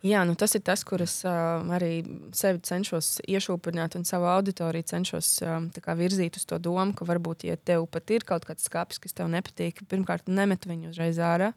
Jā, 0.06 0.22
nu 0.28 0.36
tas 0.38 0.54
ir 0.56 0.62
tas, 0.64 0.84
kuras 0.88 1.18
uh, 1.28 1.60
arī 1.76 2.00
sevi 2.36 2.62
cenšos 2.64 3.18
iešūpināt 3.28 3.98
un 3.98 4.06
savu 4.08 4.30
auditoriju 4.32 4.88
cenšos 4.94 5.32
uh, 5.44 5.92
virzīt 5.98 6.40
uz 6.40 6.46
to 6.48 6.60
domu, 6.62 6.94
ka 6.96 7.08
varbūt, 7.08 7.44
ja 7.50 7.58
tev 7.58 7.84
pat 7.92 8.14
ir 8.14 8.24
kaut 8.28 8.48
kāds 8.48 8.64
skats, 8.70 9.02
kas 9.02 9.16
tev 9.18 9.28
nepatīk, 9.34 9.84
pirmkārt, 9.90 10.30
nemet 10.30 10.64
viņu 10.68 10.94
uzreiz 10.94 11.20
ārā. 11.20 11.52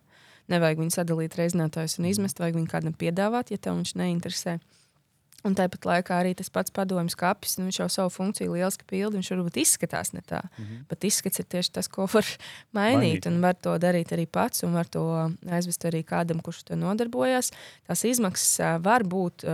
Nevajag 0.52 0.82
viņu 0.82 0.92
sadalīt 0.98 1.38
reizinātājus 1.40 2.00
un 2.02 2.10
izmest, 2.10 2.42
vajag 2.42 2.58
viņu 2.58 2.72
kādam 2.74 2.98
piedāvāt, 2.98 3.54
ja 3.54 3.62
tev 3.62 3.78
viņš 3.78 3.96
neinteresē. 4.02 4.58
Uh, 4.58 4.81
Un 5.42 5.56
tāpat 5.58 5.88
laikā 5.90 6.20
arī 6.22 6.36
tas 6.38 6.52
pats 6.54 6.74
padomjas 6.74 7.16
kapis, 7.18 7.56
nu, 7.58 7.66
viņš 7.66 7.80
jau 7.80 7.88
savu 7.90 8.12
funkciju 8.14 8.54
lieliski 8.54 8.86
pilda. 8.86 9.18
Viņš 9.18 9.32
varbūt 9.34 9.58
izskatās 9.64 10.14
ne 10.14 10.22
tā, 10.22 10.44
mm 10.44 10.66
-hmm. 10.66 10.84
bet 10.90 11.04
izskats 11.04 11.40
ir 11.40 11.46
tieši 11.50 11.72
tas, 11.72 11.88
ko 11.88 12.06
var 12.14 12.26
mainīt. 12.78 12.98
mainīt 12.98 13.28
un 13.28 13.42
var 13.42 13.56
to 13.56 13.74
darīt 13.78 14.14
arī 14.14 14.28
pats, 14.28 14.64
un 14.64 14.74
var 14.74 14.86
to 14.86 15.02
aizvest 15.50 15.86
arī 15.86 16.04
kādam, 16.06 16.42
kurš 16.42 16.64
to 16.64 16.76
nodarbojas. 16.76 17.52
Tās 17.88 18.06
izmaksas 18.06 18.84
var 18.84 19.04
būt, 19.04 19.46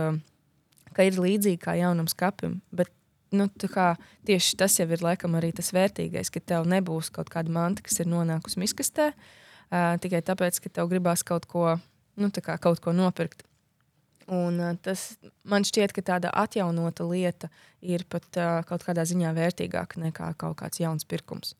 ka 0.92 1.02
ir 1.02 1.12
līdzīgi 1.12 1.58
kā 1.58 1.74
jaunam 1.78 2.08
skapim. 2.08 2.60
Bet 2.70 2.88
nu, 3.30 3.48
kā, 3.72 3.96
tieši 4.28 4.56
tas 4.60 4.78
jau 4.80 4.88
ir 4.90 5.02
laikam 5.04 5.36
arī 5.38 5.52
tas 5.56 5.72
vērtīgais, 5.72 6.30
ka 6.32 6.40
tev 6.40 6.68
nebūs 6.68 7.10
kaut 7.14 7.30
kāda 7.32 7.52
manta, 7.52 7.82
kas 7.82 8.00
ir 8.00 8.06
nonākusi 8.10 8.60
miskastē, 8.62 9.10
tikai 10.04 10.22
tāpēc, 10.24 10.60
ka 10.64 10.72
tev 10.80 10.88
gribās 10.92 11.24
kaut 11.24 11.48
ko, 11.50 11.78
nu, 12.16 12.30
kā, 12.30 12.58
kaut 12.60 12.80
ko 12.84 12.92
nopirkt. 12.96 13.47
Un, 14.28 14.60
tas 14.84 15.14
man 15.48 15.64
šķiet, 15.64 15.94
ka 15.96 16.04
tāda 16.04 16.32
atjaunota 16.36 17.06
lieta 17.08 17.48
ir 17.80 18.04
pat 18.12 18.26
kaut 18.68 18.84
kādā 18.84 19.06
ziņā 19.08 19.32
vērtīgāka 19.36 20.02
nekā 20.02 20.34
kaut 20.36 20.58
kāds 20.60 20.82
jauns 20.82 21.08
pirkums 21.08 21.54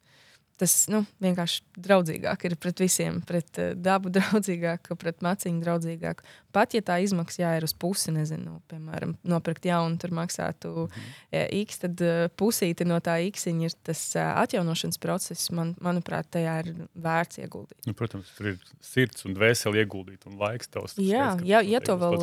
tas 0.59 0.75
nu, 0.91 1.03
vienkārši 1.23 1.63
draudzīgāk 1.79 2.45
ir 2.49 2.57
pret 2.61 2.83
visiem, 2.83 3.21
pret 3.27 3.61
uh, 3.63 3.73
dabu 3.79 4.11
draudzīgāk, 4.17 4.91
pret 4.99 5.23
maciņu 5.25 5.63
draudzīgāk. 5.65 6.25
Pat 6.55 6.75
ja 6.75 6.83
tā 6.83 6.97
izmaksā 7.05 7.43
jā, 7.43 7.53
ir 7.59 7.67
uz 7.67 7.75
pusi, 7.77 8.11
nezinu, 8.15 8.59
piemēram, 8.71 9.15
nopirkt 9.29 9.69
jaunu, 9.69 9.99
tur 10.01 10.15
maksātu 10.17 10.89
mm 10.89 11.27
x, 11.29 11.79
tad 11.83 12.01
uh, 12.03 12.27
pusīti 12.41 12.87
no 12.89 12.97
tā 13.05 13.19
x 13.27 13.47
ir 13.51 13.75
tas 13.85 14.01
atjaunošanas 14.17 14.99
process. 15.01 15.51
Man, 15.55 15.75
manuprāt, 15.85 16.29
tajā 16.33 16.55
ir 16.65 16.71
vērts 16.99 17.41
ieguldīt. 17.43 17.77
Nu, 17.87 17.95
protams, 17.97 18.31
tur 18.37 18.51
ir 18.53 18.57
sirds 18.85 19.27
un 19.29 19.37
dvēseli 19.37 19.83
ieguldīt 19.83 20.25
un 20.29 20.39
laiks 20.41 20.73
tavs. 20.73 20.97
Jā, 20.97 21.35
skaits, 21.37 21.49
ja, 21.49 21.61
ja 21.65 21.83
to 21.85 21.99
vēl, 22.01 22.17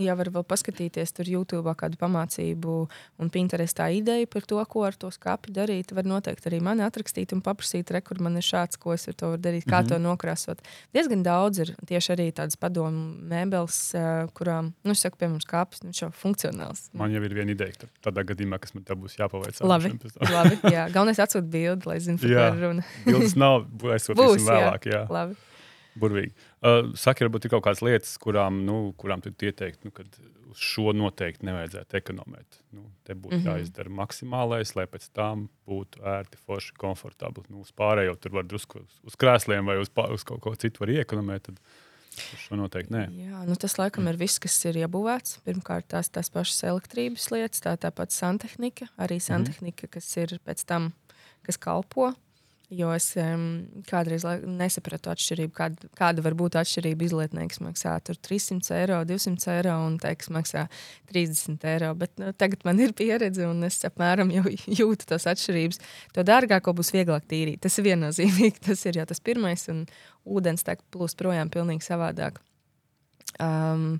ja 0.00 0.16
var 0.18 0.32
vēl 0.34 0.46
paskatīties 0.48 1.14
tur 1.16 1.28
YouTube 1.28 1.74
kādu 1.78 2.00
pamācību 2.00 2.76
un 3.22 3.32
Pinterestā 3.32 3.90
ideju 3.94 4.30
par 4.32 4.48
to, 4.48 4.60
ko 4.72 4.86
ar 4.88 4.96
to 4.98 5.12
skāpi 5.14 5.52
darīt, 5.54 5.92
var 5.96 6.08
noteikti 6.08 6.50
arī 6.50 6.62
mani 6.64 6.86
atrakstīt 6.86 7.36
un 7.36 7.44
pamanīt 7.44 7.51
paprasīt, 7.52 7.92
kur 8.04 8.20
man 8.24 8.40
ir 8.40 8.46
šāds, 8.46 8.80
ko 8.80 8.96
es 8.96 9.06
ar 9.08 9.16
to 9.18 9.32
varu 9.34 9.42
darīt, 9.42 9.66
kā 9.66 9.82
mm 9.82 9.84
-hmm. 9.84 9.88
to 9.88 9.98
nokrāsot. 9.98 10.64
Diezgan 10.94 11.22
daudz 11.22 11.58
ir 11.58 11.74
tieši 11.86 12.12
arī 12.16 12.26
tādas 12.32 12.56
padomu 12.56 13.14
mēbeles, 13.28 13.78
uh, 13.94 14.30
kurām, 14.34 14.72
nu, 14.84 14.94
saka, 14.94 15.16
piemēram, 15.20 15.40
skāpis, 15.44 15.84
nu, 15.84 15.92
jau 15.94 16.10
funkcionāls. 16.10 16.88
Man 16.92 17.12
jau 17.12 17.22
ir 17.22 17.34
viena 17.34 17.50
ideja, 17.52 17.88
tādā 18.02 18.24
gadījumā, 18.24 18.58
kas 18.58 18.74
man 18.74 18.84
te 18.84 18.94
būs 18.94 19.16
jāpaveic. 19.18 19.60
Labi, 19.60 19.92
labi 20.30 20.58
jā. 20.72 20.88
Galvenais 20.92 21.18
atsūt 21.18 21.44
bildi, 21.44 21.86
lai 21.86 21.98
zinātu, 22.00 22.28
par 22.28 22.50
ko 22.50 22.56
ir 22.56 22.62
runa. 22.62 22.84
Bildes 23.06 23.36
nav, 23.36 23.66
aizsūtīsim 23.96 24.46
vēlāk, 24.48 24.86
jā. 24.86 25.04
jā. 25.04 25.06
Labi. 25.10 25.36
Burvīgi. 26.00 26.32
Uh, 26.64 26.92
saka, 26.96 27.26
varbūt 27.26 27.46
ir 27.46 27.52
kaut 27.52 27.66
kādas 27.66 27.82
lietas, 27.84 28.14
kurām, 28.20 28.62
nu, 28.66 28.76
kurām 29.00 29.20
tu 29.24 29.32
ieteikt, 29.32 29.82
nu, 29.84 29.92
kad 29.94 30.08
uz 30.52 30.62
šo 30.72 30.92
noteikti 30.96 31.46
nevajadzētu 31.48 31.98
ekonomēt. 32.00 32.58
Nu, 32.76 32.86
te 33.04 33.14
būtu 33.14 33.38
mm 33.38 33.44
-hmm. 33.44 33.60
jāizdara 33.60 33.92
maksimālais, 34.00 34.74
lai 34.76 34.86
pēc 34.86 35.08
tam 35.12 35.48
būtu 35.68 36.02
ērti, 36.16 36.40
forši, 36.46 36.74
komfortabli. 36.80 37.44
Nu, 37.48 37.60
uz 37.60 37.72
pārējo 37.76 38.16
tur 38.16 38.32
var 38.38 38.48
drusku 38.48 38.84
uz, 38.84 39.00
uz 39.04 39.16
krēsliem 39.16 39.66
vai 39.66 39.78
uz, 39.80 39.88
pār, 39.88 40.12
uz 40.12 40.24
kaut 40.24 40.40
ko 40.40 40.54
citu 40.54 40.84
var 40.84 40.88
iekonomēt. 40.96 41.42
Tad, 41.42 41.60
šo 42.12 42.56
noteikti 42.56 42.92
nē. 42.92 43.06
Jā, 43.16 43.44
nu 43.48 43.56
tas 43.56 43.78
laikam 43.78 44.08
ir 44.08 44.18
viss, 44.20 44.40
kas 44.42 44.58
ir 44.68 44.76
iebūvēts. 44.82 45.38
Pirmkārt, 45.46 45.88
tās, 45.88 46.10
tās 46.12 46.28
pašas 46.30 46.64
elektrības 46.68 47.30
lietas, 47.32 47.62
tā 47.64 47.76
tāpat 47.76 48.12
santehnika, 48.12 48.88
arī 48.96 49.20
santehnika, 49.20 49.86
mm 49.86 49.92
kas 49.92 50.16
ir 50.16 50.38
pēc 50.44 50.64
tam, 50.68 50.92
kas 51.42 51.56
kalpo 51.56 52.12
Jo 52.72 52.88
es 52.94 53.10
um, 53.20 53.42
kādreiz 53.84 54.22
nesapratu 54.48 55.10
atšķirību, 55.12 55.52
kāda, 55.56 55.88
kāda 55.98 56.22
var 56.24 56.36
būt 56.38 56.54
atšķirība 56.56 57.04
izlietnieks 57.04 57.60
maksā 57.60 57.98
300 58.06 58.72
eiro, 58.78 59.00
200 59.08 59.50
eiro 59.58 59.74
un 59.84 59.98
teiks 60.00 60.30
maksā 60.32 60.62
30 61.12 61.66
eiro. 61.68 61.90
Bet 62.00 62.14
nu, 62.22 62.30
tagad 62.32 62.64
man 62.64 62.80
ir 62.80 62.94
pieredze 62.96 63.44
un 63.44 63.60
es 63.68 63.76
apmēram 63.84 64.32
jau 64.32 64.46
jūtu 64.80 65.10
tās 65.10 65.28
atšķirības. 65.34 65.82
To 66.16 66.24
dārgāko 66.24 66.72
būs 66.78 66.94
vieglāk 66.96 67.28
tīrīt. 67.28 67.60
Tas 67.66 67.76
ir 67.76 67.90
viennozīmīgi. 67.90 68.62
Tas 68.70 68.86
ir 68.88 69.02
jau 69.02 69.06
tas 69.10 69.20
pirmais 69.20 69.68
un 69.68 69.84
ūdens 70.24 70.64
tek 70.64 70.80
plūst 70.94 71.20
projām 71.20 71.52
pilnīgi 71.52 71.84
savādāk. 71.84 72.40
Um, 73.42 73.98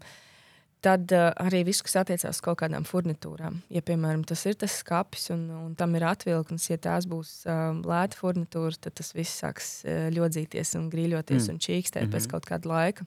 Tad 0.83 1.12
uh, 1.14 1.29
arī 1.38 1.61
viss, 1.68 1.83
kas 1.87 2.01
attiecās 2.01 2.40
uz 2.40 2.42
kaut 2.42 2.59
kādām 2.59 2.83
furnitūrām. 2.88 3.61
Ja, 3.71 3.85
piemēram, 3.87 4.25
tas 4.27 4.40
ir 4.51 4.57
tas 4.59 4.81
skats 4.81 5.29
un, 5.31 5.45
un 5.55 5.75
tam 5.79 5.95
ir 5.95 6.09
atvilknis, 6.11 6.64
ja 6.73 6.79
tās 6.83 7.07
būs 7.07 7.45
uh, 7.47 7.68
lēta 7.87 8.18
furnitūra, 8.18 8.75
tad 8.83 8.97
tas 8.99 9.12
viss 9.14 9.45
sāks 9.45 9.68
uh, 9.87 10.09
ļodzīties 10.11 10.75
un 10.81 10.88
grīļoties 10.90 11.47
mm. 11.47 11.53
un 11.53 11.61
čīkstēt 11.62 12.03
mm 12.03 12.09
-hmm. 12.09 12.14
pēc 12.16 12.27
mhm. 12.27 12.33
kaut 12.35 12.49
kāda 12.51 12.73
laika. 12.73 13.07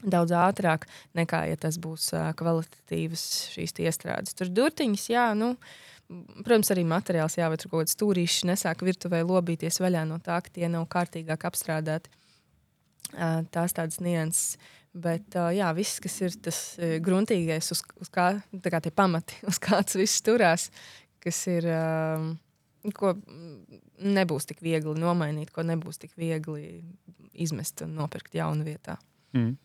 Daudz 0.00 0.32
ātrāk 0.32 0.86
nekā, 1.16 1.42
ja 1.50 1.56
tas 1.60 1.76
būs 1.76 2.08
uh, 2.16 2.30
kvalitatīvas 2.36 3.24
šīs 3.52 3.76
iestrādes. 3.84 4.32
Tur 4.36 4.48
durtiņas, 4.48 5.04
jā, 5.12 5.26
nu, 5.36 5.54
protams, 6.40 6.70
arī 6.72 6.86
materiāls 6.88 7.36
jāved 7.36 7.66
kaut 7.68 7.84
kāds 7.84 7.96
stūrīšs, 7.98 8.46
nesāk 8.48 8.80
virtuvē 8.80 9.20
lobīties 9.28 9.76
vaļā 9.80 10.06
no 10.08 10.18
tā, 10.24 10.40
ka 10.40 10.48
tie 10.48 10.72
nav 10.72 10.88
kārtīgāk 10.88 11.44
apstrādāti. 11.44 12.08
Uh, 13.12 13.44
tās 13.52 13.76
tādas 13.76 14.00
nianses. 14.00 14.56
Bet 14.94 15.34
uh, 15.34 15.48
jā, 15.50 15.72
viss, 15.74 15.98
kas 16.02 16.20
ir 16.22 16.36
tas 16.44 16.58
uh, 16.78 16.96
gruntīgais, 17.02 17.72
uz, 17.74 17.80
uz 17.98 18.10
kā, 18.14 18.28
kā 18.62 18.80
tie 18.84 18.92
pamati, 18.94 19.40
uz 19.50 19.58
kāds 19.62 19.98
viss 19.98 20.22
turās, 20.22 20.68
kas 21.24 21.40
ir, 21.50 21.66
uh, 21.66 22.92
ko 22.94 23.16
nebūs 24.04 24.46
tik 24.50 24.62
viegli 24.62 24.94
nomainīt, 25.00 25.50
ko 25.50 25.64
nebūs 25.66 25.98
tik 25.98 26.14
viegli 26.20 26.84
izmest 27.34 27.82
un 27.82 27.96
nopirkt 27.98 28.36
jaunu 28.38 28.66
vietā. 28.66 28.98
Mm. 29.34 29.56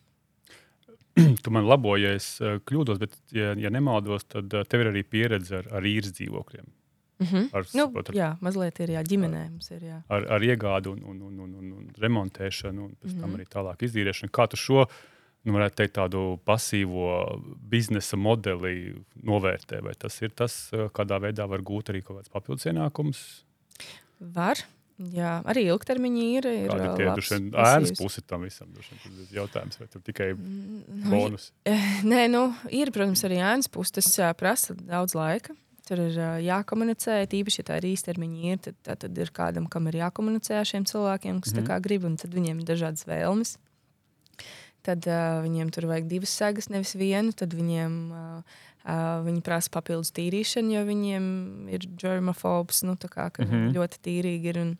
Tu 1.44 1.52
man 1.54 1.68
labo, 1.68 1.94
ja 2.00 2.14
es 2.16 2.32
kļūdos, 2.40 2.98
bet, 2.98 3.14
ja, 3.34 3.52
ja 3.58 3.70
nemaldos, 3.70 4.26
tad 4.30 4.50
tev 4.50 4.82
ir 4.82 4.90
arī 4.90 5.04
pieredze 5.06 5.60
ar, 5.60 5.70
ar 5.78 5.86
īres 5.86 6.14
dzīvokļiem. 6.16 6.66
Mm 7.20 7.26
-hmm. 7.26 7.48
ar, 7.52 7.66
nu, 7.74 7.84
ar, 8.00 8.10
jā, 8.16 8.28
mazliet 8.40 8.78
ir 8.80 8.94
jā, 8.94 9.02
ģimenē. 9.04 9.42
Ir, 9.76 9.82
jā. 9.84 9.98
Ar, 10.08 10.26
ar 10.36 10.42
iegādi 10.42 10.88
un, 10.88 11.02
un, 11.04 11.22
un, 11.22 11.40
un, 11.44 11.72
un 11.76 11.88
remontēšanu, 12.00 12.84
un 12.84 12.94
pēc 12.96 13.12
mm 13.12 13.16
-hmm. 13.16 13.20
tam 13.20 13.34
arī 13.36 13.44
tālāk 13.44 13.84
izdzīrēšanu. 13.84 14.30
Kā 14.32 14.48
tu 14.48 14.56
šo 14.56 14.86
nu, 15.46 15.54
varētu 15.56 15.80
teikt, 15.80 15.94
tādu 15.98 16.24
pasīvo 16.48 17.12
biznesa 17.70 18.18
modeli 18.20 18.92
novērtē. 19.26 19.80
Vai 19.84 19.94
tas 19.98 20.18
ir 20.22 20.34
tas, 20.36 20.58
eh, 20.74 20.88
kādā 20.94 21.20
veidā 21.22 21.48
var 21.48 21.64
gūt 21.64 21.92
arī 21.92 22.04
kaut 22.04 22.20
kāds 22.20 22.32
papildus 22.32 22.68
ienākums? 22.70 23.24
Var. 24.20 24.62
Jā, 25.00 25.38
arī 25.48 25.64
ilgtermiņā 25.72 26.24
ir. 26.36 26.46
ir 26.46 26.68
Kāda 26.68 26.90
ir 27.16 27.22
tā 27.54 27.62
ēnas 27.70 27.94
puse 27.96 28.20
tam 28.20 28.44
visam? 28.44 28.68
Tas 28.76 29.32
jautājums, 29.32 29.80
vai 29.80 29.88
tur 29.88 30.02
tikai 30.04 30.34
mm, 30.34 30.82
nu, 31.06 31.14
bonus? 31.14 31.46
Nē, 32.10 32.26
nu, 32.28 32.50
ir, 32.68 32.92
protams, 32.92 33.24
arī 33.24 33.40
ēnas 33.40 33.70
puse. 33.72 33.96
Tas 33.96 34.12
prasa 34.36 34.76
daudz 34.76 35.16
laika. 35.16 35.56
Tur 35.88 36.04
ir 36.04 36.20
jākomunicē, 36.44 37.16
tīpaši, 37.32 37.62
ja 37.62 37.66
tā 37.66 37.80
ir 37.80 37.88
īstermiņa 37.88 38.52
ir, 38.52 38.60
tad, 38.62 39.00
tad, 39.00 39.16
ir 39.18 39.32
kādam, 39.34 39.64
kam 39.72 39.88
ir 39.90 40.02
jākomunicē 40.04 40.60
ar 40.60 40.68
šiem 40.68 40.84
cilvēkiem, 40.86 41.40
kas 41.42 41.56
mm 41.56 41.64
-hmm. 41.64 41.82
grib, 41.82 42.04
un 42.04 42.20
tad 42.20 42.36
viņiem 42.36 42.60
ir 42.60 42.68
dažādas 42.68 43.08
vēlmes 43.08 43.56
tad 44.86 45.06
uh, 45.10 45.40
viņiem 45.44 45.70
tur 45.74 45.88
vajag 45.90 46.08
divas 46.10 46.32
segas, 46.36 46.70
nevis 46.72 46.94
vienu. 46.98 47.34
Tad 47.36 47.54
viņiem 47.56 47.98
uh, 48.12 48.56
uh, 48.84 49.20
viņi 49.26 49.44
prasa 49.46 49.72
papildus 49.74 50.14
tīrīšanu, 50.16 50.74
jo 50.76 50.86
viņiem 50.88 51.26
ir 51.76 51.86
germofobs, 52.00 52.84
nu, 52.88 52.96
kā, 53.00 53.30
ka 53.30 53.44
mm 53.44 53.50
-hmm. 53.50 53.70
ļoti 53.76 54.02
tīrīgi 54.08 54.52
ir. 54.54 54.60
Un, 54.64 54.74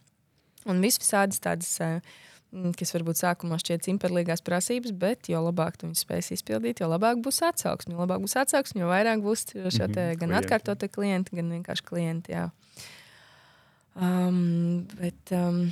un 0.66 0.80
viss 0.80 1.00
visādas 1.02 1.40
tādas. 1.40 1.76
Uh, 1.80 2.26
kas 2.50 2.90
varbūt 2.94 3.20
sākumā 3.20 3.58
šķiet 3.62 3.86
simperlīgās 3.86 4.42
prasības, 4.42 4.90
bet 4.90 5.28
jo 5.30 5.38
labāk 5.44 5.76
tu 5.78 5.86
viņus 5.86 6.02
spēsi 6.02 6.34
izpildīt, 6.34 6.80
jo 6.82 6.88
labāk 6.90 7.20
būs 7.22 7.42
atsauksme. 7.46 7.94
Jo 7.94 8.02
labāk 8.02 8.24
būs 8.24 8.36
atsauksme, 8.40 8.82
jo 8.82 8.88
vairāk 8.90 9.22
būs 9.22 9.46
šo 9.54 9.86
te, 9.86 9.86
mm 9.86 9.94
-hmm, 9.94 10.18
gan 10.18 10.34
atkārtotie 10.40 10.88
klienti, 10.88 11.36
gan 11.36 11.52
vienkārši 11.54 11.86
klienti. 11.86 12.32
Jā. 12.32 12.50
Um, 13.94 14.86
bet 14.98 15.30
um, 15.30 15.70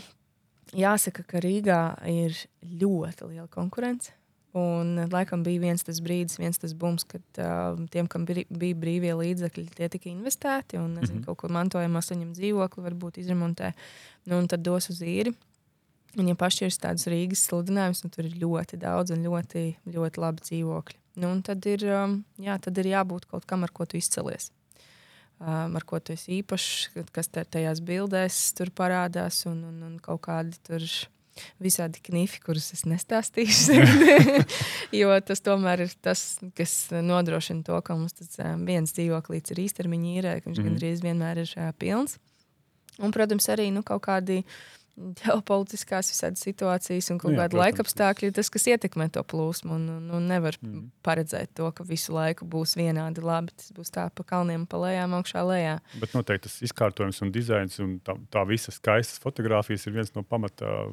jāsaka, 0.75 1.25
ka 1.27 1.43
Rīgā 1.43 1.83
ir 2.07 2.37
ļoti 2.63 3.29
liela 3.33 3.49
konkurence. 3.49 4.13
Un, 4.59 4.95
laikam, 5.13 5.43
bija 5.47 5.61
viens 5.63 5.85
tas 5.87 6.01
brīdis, 6.03 6.39
viens 6.41 6.59
tas 6.59 6.73
bums, 6.77 7.05
kad 7.07 7.41
uh, 7.43 7.79
tiem, 7.93 8.09
kam 8.11 8.25
bija 8.27 8.47
brīvie 8.79 9.13
līdzekļi, 9.15 9.67
tie 9.77 9.89
tika 9.93 10.11
investēti. 10.11 10.81
Un, 10.81 10.97
nezinu, 10.97 11.19
mm 11.19 11.21
-hmm. 11.21 11.27
kaut 11.29 11.43
ko 11.43 11.53
mantojumā 11.53 12.03
saņem 12.03 12.33
dzīvokli, 12.37 12.85
varbūt 12.87 13.21
izremontē, 13.23 13.73
nu, 14.27 14.39
un 14.39 14.49
tad 14.49 14.65
dos 14.67 14.91
uz 14.91 15.03
īri. 15.05 15.35
Un, 16.17 16.29
ja 16.29 16.35
pašķirs 16.35 16.81
tādas 16.81 17.07
Rīgas 17.11 17.45
sludinājumus, 17.47 18.05
nu, 18.05 18.11
tur 18.11 18.25
ir 18.25 18.39
ļoti 18.41 18.79
daudz 18.81 19.13
un 19.13 19.27
ļoti, 19.27 19.65
ļoti 19.87 20.23
labi 20.25 20.45
dzīvokļi. 20.47 20.99
Nu, 21.19 21.35
tad, 21.43 21.67
ir, 21.67 21.85
um, 21.91 22.23
jā, 22.39 22.57
tad 22.63 22.79
ir 22.79 22.87
jābūt 22.95 23.27
kaut 23.29 23.45
kam, 23.45 23.67
ar 23.67 23.75
ko 23.75 23.87
tu 23.87 23.99
izcelies. 23.99 24.51
um, 25.41 25.77
ar 25.77 25.85
ko 25.87 26.01
tu 26.01 26.13
esi 26.13 26.41
īpašs, 26.41 27.05
kas 27.15 27.29
tajās 27.31 27.81
bildēs 27.85 28.55
tur 28.59 28.71
parādās, 28.75 29.45
un, 29.47 29.63
un, 29.69 29.83
un 29.83 29.99
kaut 30.03 30.23
kādi 30.27 30.59
tur 30.67 30.83
visādi 31.63 32.03
knifi, 32.09 32.41
kurus 32.45 32.71
es 32.77 32.85
nestāstīšu. 32.89 33.77
jo 35.01 35.19
tas 35.27 35.45
tomēr 35.45 35.87
ir 35.87 35.93
tas, 36.05 36.25
kas 36.59 36.79
nodrošina 36.93 37.67
to, 37.67 37.79
ka 37.85 37.99
mums 37.99 38.19
tas 38.19 38.41
um, 38.45 38.65
viens 38.69 38.95
dzīvoklis 38.97 39.55
ir 39.55 39.63
īstermiņa 39.67 40.17
īrē, 40.17 40.35
ka 40.41 40.51
viņš 40.51 40.63
mm. 40.63 40.71
gandrīz 40.71 41.05
vienmēr 41.05 41.45
ir 41.45 41.55
uh, 41.57 41.71
pilns. 41.79 42.19
Un, 42.99 43.15
protams, 43.15 43.47
arī 43.53 43.69
nu, 43.71 43.85
kaut 43.87 44.03
kādi 44.09 44.43
ģeopolitiskās 44.99 46.11
visādas 46.13 46.43
situācijas 46.43 47.11
un 47.13 47.21
kaut 47.23 47.33
nu, 47.33 47.39
kāda 47.39 47.59
laikapstākļi, 47.61 48.33
tas, 48.35 48.51
kas 48.53 48.67
ietekmē 48.73 49.09
to 49.15 49.23
plūsmu. 49.27 49.77
Un, 49.77 49.85
un, 49.95 50.09
un 50.19 50.27
nevar 50.31 50.59
mm. 50.61 50.89
paredzēt 51.07 51.53
to, 51.59 51.69
ka 51.75 51.87
visu 51.87 52.15
laiku 52.17 52.49
būs 52.51 52.75
vienādi 52.79 53.23
labi. 53.25 53.55
Tas 53.59 53.71
būs 53.77 53.95
tā 53.95 54.09
pa 54.15 54.27
kalniem, 54.27 54.67
pa 54.71 54.81
lejām, 54.83 55.15
augšā 55.19 55.45
lejā. 55.47 55.77
Bet 56.03 56.17
noteikti 56.17 56.49
tas 56.49 56.59
izkārtojums 56.67 57.23
un 57.25 57.33
dizains 57.35 57.79
un 57.85 57.99
tā, 58.05 58.17
tā 58.33 58.45
visas 58.49 58.81
skaistas 58.81 59.23
fotografijas 59.23 59.87
ir 59.87 59.99
viens 60.01 60.15
no 60.17 60.25
pamata 60.27 60.89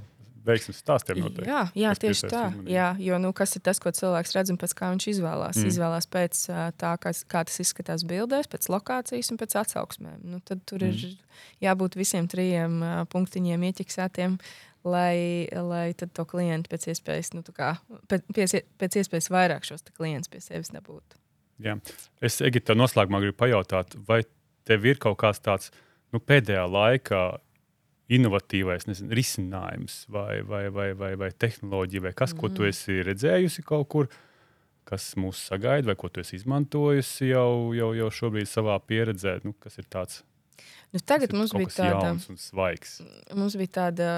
veiksmes 0.45 0.79
stāstiem. 0.81 1.19
Noteikti, 1.23 1.49
jā, 1.49 1.62
jā 1.77 1.93
tieši 1.99 2.29
tā. 2.31 2.43
Jā, 2.69 2.89
jo 3.01 3.17
nu, 3.21 3.31
kas 3.36 3.55
ir 3.58 3.63
tas, 3.65 3.79
ko 3.81 3.91
cilvēks 3.95 4.36
redz 4.38 4.53
un 4.53 4.60
pēc 4.62 4.75
kā 4.77 4.91
viņš 4.93 5.08
izvēlās? 5.15 5.60
Mm. 5.60 5.71
Izvēlās 5.71 6.08
pēc 6.12 6.43
tā, 6.81 6.93
kā, 7.01 7.13
kā 7.31 7.43
tas 7.49 7.60
izskatās 7.63 8.05
bildēs, 8.08 8.49
pēc 8.51 8.69
lokācijas 8.73 9.34
un 9.34 9.41
pēc 9.41 9.58
atsauksmēm. 9.63 10.21
Nu, 10.36 10.41
tad 10.45 10.63
tur 10.69 10.86
mm. 10.86 10.95
ir 10.95 11.65
jābūt 11.65 11.97
visiem 11.99 12.29
trijiem 12.31 12.79
punktiņiem 13.12 13.67
ieķiksētiem. 13.71 14.39
Lai, 14.86 15.49
lai 15.49 15.95
to 15.97 16.23
klientu 16.29 16.69
pēc 16.69 16.91
iespējas, 16.91 17.31
nu, 17.34 17.41
kā, 17.58 17.71
pēc, 18.05 18.51
pēc 18.77 18.97
iespējas 19.01 19.31
vairāk 19.34 19.65
šos 19.65 19.81
klientus 19.97 20.29
pie 20.29 20.43
sevis 20.45 20.69
nebūtu. 20.75 21.17
Jā. 21.65 21.73
Es 22.21 22.38
Egiptē 22.45 22.75
noslēgumā 22.77 23.23
gribu 23.23 23.39
pajautāt, 23.39 23.95
vai 24.05 24.19
tev 24.67 24.86
ir 24.86 24.99
kaut 25.01 25.17
kāds 25.23 25.41
tāds 25.41 25.71
nu, 26.13 26.21
pēdējā 26.21 26.67
laikā 26.69 27.23
inovatīvais 28.11 28.85
nezinu, 28.89 29.13
risinājums, 29.17 30.03
vai, 30.13 30.41
vai, 30.45 30.67
vai, 30.73 30.91
vai, 30.97 31.15
vai 31.17 31.31
tehnoloģija, 31.31 32.05
vai 32.07 32.13
kas, 32.13 32.35
mm. 32.35 32.41
ko 32.41 32.51
tu 32.53 32.65
mm. 32.65 32.73
esi 32.73 33.01
redzējusi 33.07 33.65
kaut 33.65 33.89
kur, 33.89 34.09
kas 34.85 35.13
mūs 35.17 35.47
sagaida, 35.49 35.89
vai 35.89 35.97
ko 35.97 36.11
tu 36.13 36.21
esi 36.21 36.37
izmantojusi 36.37 37.31
jau, 37.31 37.73
jau, 37.73 37.91
jau 37.97 38.11
šobrīd 38.13 38.49
savā 38.49 38.77
pieredzē, 38.85 39.39
nu, 39.47 39.55
kas 39.61 39.79
ir 39.81 39.89
tāds. 39.89 40.21
Nu, 40.93 41.01
tagad 41.03 41.33
mums 41.35 41.51
bija 41.51 41.67
tāda. 41.75 42.13
Mums 43.35 43.57
bija 43.59 43.71
tāda 43.81 44.09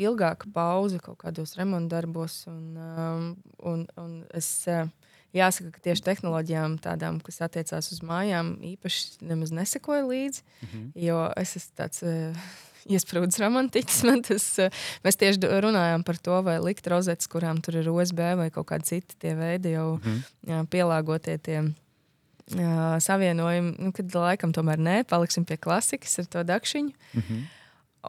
ilgāka 0.00 0.48
pauze 0.50 0.98
kaut 0.98 1.20
kādos 1.20 1.52
remontdarbos. 1.60 2.40
Un, 2.50 2.62
um, 2.80 3.28
un, 3.70 3.84
un 4.00 4.16
es, 4.34 4.48
uh, 4.66 4.88
jāsaka, 5.36 5.70
ka 5.76 5.84
tieši 5.84 6.02
tehnoloģijām, 6.08 6.78
tādām, 6.82 7.20
kas 7.22 7.38
attiecās 7.44 7.92
uz 7.94 8.02
mājām, 8.06 8.56
īpaši 8.74 9.28
nemaz 9.28 9.54
nesekoju 9.54 10.08
līdzi. 10.10 10.42
Mm 10.42 10.68
-hmm. 10.72 10.90
Jo 11.06 11.20
es 11.36 11.56
esmu 11.60 11.76
tāds 11.78 12.02
uh, 12.02 12.48
iesprūdis 12.90 13.40
romantiķis. 13.42 14.02
Tas, 14.28 14.46
eh, 14.62 14.84
mēs 15.04 15.18
tieši 15.20 15.50
runājām 15.64 16.04
par 16.06 16.20
to, 16.22 16.40
vai 16.46 16.58
likt 16.62 16.88
rozetes, 16.90 17.30
kurām 17.30 17.62
tur 17.64 17.80
ir 17.80 17.90
USB 17.92 18.22
vai 18.38 18.50
kaut 18.54 18.68
kādi 18.70 18.94
citi 18.94 19.18
tie 19.20 19.34
veidi, 19.38 19.74
jau 19.76 19.96
mm. 19.98 20.22
jā, 20.50 20.62
pielāgotie 20.72 21.38
tie 21.42 21.58
jā, 21.62 22.78
savienojumi. 23.04 23.76
Nu, 23.80 23.92
kad 23.96 24.16
laikam 24.18 24.54
tomēr 24.56 24.82
nē, 24.82 24.96
paliksim 25.10 25.46
pie 25.48 25.58
klasikas 25.60 26.18
ar 26.22 26.30
to 26.30 26.44
dakšiņu. 26.48 26.92
Mm 27.14 27.22
-hmm. 27.28 27.44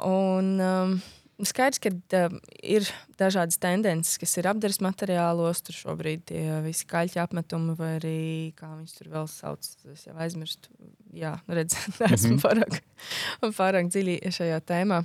Un, 0.05 0.59
um, 0.59 1.01
Skaidrs, 1.43 1.81
ka 1.83 1.91
uh, 1.91 2.35
ir 2.63 2.85
dažādas 3.19 3.57
tendences, 3.59 4.15
kas 4.21 4.37
ir 4.39 4.47
apgabals 4.47 4.79
materiālos. 4.83 5.59
Tur 5.67 5.75
šobrīd 5.75 6.23
tie 6.31 6.43
visi 6.63 6.87
kaļķi 6.87 7.19
apmetumi, 7.25 7.75
vai 7.75 7.89
arī 7.97 8.19
kā 8.55 8.69
viņas 8.71 8.95
tur 8.95 9.09
vēl 9.11 9.27
sauc, 9.31 9.67
es 9.91 10.05
jau 10.07 10.15
aizmirstu. 10.15 10.71
Jā, 11.15 11.33
redzēt, 11.51 11.99
esmu 12.07 12.37
-hmm. 12.37 12.41
pārāk, 12.45 12.79
pārāk 13.57 13.91
dziļi 13.91 14.21
šajā 14.31 14.61
tēmā. 14.63 15.03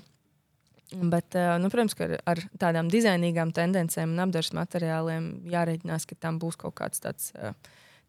Bet, 0.91 1.35
uh, 1.39 1.57
nu, 1.63 1.71
protams, 1.71 1.95
ka 1.99 2.07
ar, 2.07 2.17
ar 2.27 2.43
tādām 2.59 2.91
dizainīgām 2.91 3.51
tendencēm 3.55 4.15
un 4.15 4.23
apgabals 4.23 4.53
materiāliem 4.55 5.29
jārēķinās, 5.51 6.07
ka 6.07 6.19
tam 6.19 6.39
būs 6.39 6.59
kaut 6.59 6.75
kāds 6.79 7.03
tāds. 7.03 7.31
Uh, 7.35 7.55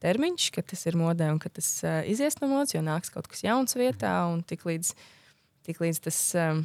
termiņš, 0.02 0.50
ka 0.56 0.64
tas 0.66 0.86
ir 0.90 0.98
modē 0.98 1.30
un 1.34 1.40
ka 1.42 1.50
tas 1.54 1.70
uh, 1.86 2.02
izies 2.10 2.40
no 2.42 2.50
modes, 2.50 2.74
jo 2.74 2.82
nāks 2.82 3.14
kaut 3.14 3.30
kas 3.30 3.44
jauns 3.46 3.78
vietā. 3.78 4.14
Un 4.30 4.42
tiklīdz, 4.42 4.96
tiklīdz 5.68 6.02
tas 6.08 6.20
um, 6.42 6.64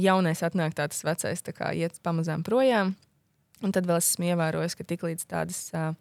jaunais 0.00 0.42
atnāk, 0.44 0.76
tā 0.76 0.88
tas 0.92 1.02
vecais 1.06 1.42
tā 1.42 1.54
kā, 1.56 1.72
iet 1.76 1.98
pamazām 2.04 2.44
projām. 2.46 2.94
Un 3.64 3.72
tad 3.72 3.88
vēl 3.88 4.00
esmu 4.02 4.30
ievērojis, 4.32 4.76
ka 4.76 4.84
tiklīdz 4.84 5.24
tādas 5.30 5.60
uh, 5.72 5.92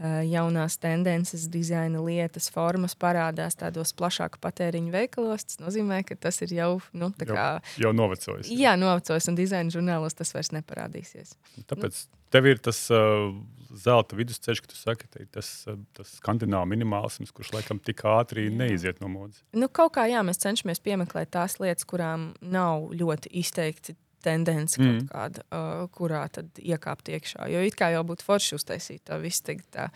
jaunās 0.00 0.78
tendences, 0.82 1.46
dizaina 1.52 2.00
lietas, 2.02 2.48
formas 2.52 2.94
parādās 2.98 3.56
tādos 3.58 3.92
plašāku 3.96 4.40
patēriņu 4.42 4.92
veikalos, 4.94 5.46
tas 5.46 5.60
nozīmē, 5.62 6.02
ka 6.08 6.16
tas 6.18 6.40
ir 6.42 6.54
jau, 6.56 6.70
nu, 6.96 7.12
kā, 7.18 7.48
jau, 7.62 7.86
jau 7.86 7.92
novecojis. 7.96 8.50
Jā, 8.50 8.74
novecojis, 8.80 9.28
un 9.30 9.38
dizaina 9.38 9.74
žurnālos 9.74 10.18
tas 10.18 10.34
vairs 10.34 10.52
neparādīsies. 10.56 11.36
Tāpēc 11.70 12.04
nu. 12.06 12.22
tev 12.34 12.50
ir 12.50 12.62
tas 12.64 12.82
uh, 12.94 13.30
zelta 13.72 14.16
vidusceļš, 14.18 14.62
ka 14.62 14.70
tu 14.72 14.78
saki, 14.78 15.08
tas, 15.32 15.50
tas 15.96 16.14
skandināvu 16.18 16.72
minimālisms, 16.72 17.32
kurš 17.34 17.54
laikam 17.56 17.80
tik 17.82 18.04
ātri 18.08 18.48
jā. 18.48 18.54
neiziet 18.58 19.02
no 19.02 19.10
modes. 19.12 19.42
Nu, 19.56 19.70
kaut 19.72 19.94
kā 19.96 20.08
jā, 20.10 20.24
mēs 20.26 20.42
cenšamies 20.42 20.82
piemeklēt 20.84 21.32
tās 21.36 21.58
lietas, 21.62 21.86
kurām 21.88 22.32
nav 22.42 22.90
ļoti 22.96 23.32
izteikti 23.42 23.96
tendence, 24.24 24.78
mm. 24.80 25.06
kāda, 25.10 25.44
uh, 25.50 25.86
kurā 25.94 26.24
tad 26.32 26.60
iekāpt 26.60 27.10
iekšā. 27.12 27.48
Jo 27.52 27.62
it 27.66 27.76
kā 27.78 27.92
jau 27.94 28.04
būtu 28.08 28.26
forši 28.26 28.58
uztaisīt 28.58 29.02
to 29.08 29.18
visu 29.22 29.44
tagad, 29.48 29.66
tā, 29.74 29.88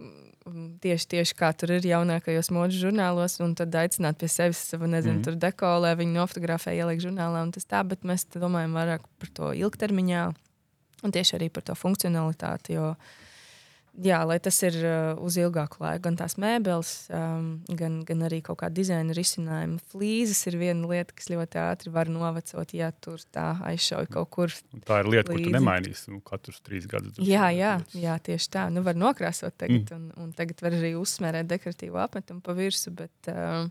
mm, 0.00 0.66
tieši, 0.84 1.08
tieši 1.16 1.38
kā 1.38 1.52
tur 1.56 1.74
ir 1.76 1.88
jaunākajos 1.88 2.52
modes 2.54 2.80
žurnālos, 2.82 3.38
un 3.44 3.56
tad 3.58 3.74
aicināt 3.82 4.20
pie 4.20 4.30
sevis 4.32 4.60
savu, 4.72 4.90
nezinu, 4.90 5.18
mm. 5.20 5.24
tur 5.28 5.40
dekolē, 5.40 5.94
viņu 6.00 6.18
nofotografē, 6.18 6.76
ieliek 6.76 7.02
žurnālā 7.02 7.46
un 7.46 7.54
tas 7.56 7.68
tā, 7.68 7.82
bet 7.86 8.06
mēs 8.06 8.28
domājam 8.36 8.76
vairāk 8.78 9.08
par 9.22 9.34
to 9.36 9.54
ilgtermiņā 9.56 10.28
un 11.00 11.16
tieši 11.16 11.38
arī 11.38 11.48
par 11.52 11.64
to 11.64 11.76
funkcionalitāti. 11.78 12.76
Jo, 12.76 12.92
uh, 12.92 13.18
Jā, 14.00 14.20
lai 14.24 14.38
tas 14.40 14.56
ir 14.64 14.76
uh, 14.80 15.18
uz 15.20 15.36
ilgāku 15.40 15.82
laiku, 15.82 16.02
gan 16.06 16.16
tās 16.16 16.38
mēbeles, 16.40 16.92
um, 17.12 17.48
gan, 17.76 17.98
gan 18.08 18.24
arī 18.24 18.38
kaut 18.44 18.60
kāda 18.62 18.78
dizaina 18.78 19.12
risinājuma. 19.16 19.80
Flīzes 19.92 20.40
ir 20.48 20.56
viena 20.60 20.88
lieta, 20.88 21.12
kas 21.16 21.28
ļoti 21.28 21.60
ātri 21.60 21.92
var 21.92 22.08
novecot, 22.12 22.72
ja 22.76 22.88
tur 22.96 23.20
tā 23.34 23.50
aizšauj 23.72 24.08
kaut 24.14 24.30
kur. 24.32 24.54
Tā 24.88 25.02
ir 25.02 25.10
lieta, 25.16 25.34
līdzi. 25.34 25.44
ko 25.44 25.50
tu 25.50 25.56
nemainīsi 25.58 26.14
nu, 26.14 26.22
katrs 26.24 26.62
trīs 26.64 26.88
gadus. 26.88 27.20
Jā, 27.20 27.50
jā, 27.52 27.74
jā, 27.92 28.16
tieši 28.30 28.48
tā. 28.56 28.68
Nu, 28.72 28.84
var 28.86 28.96
nokrāsot 28.96 29.58
tagad, 29.60 29.90
mm. 29.90 29.98
un, 29.98 30.24
un 30.24 30.32
tagad 30.38 30.64
var 30.64 30.78
arī 30.78 30.94
uzsmērēt 31.00 31.50
dekoratīvu 31.50 32.00
apmetumu 32.00 32.40
pa 32.46 32.56
virsmu. 32.56 32.96
Bet, 33.02 33.32
uh, 33.34 33.68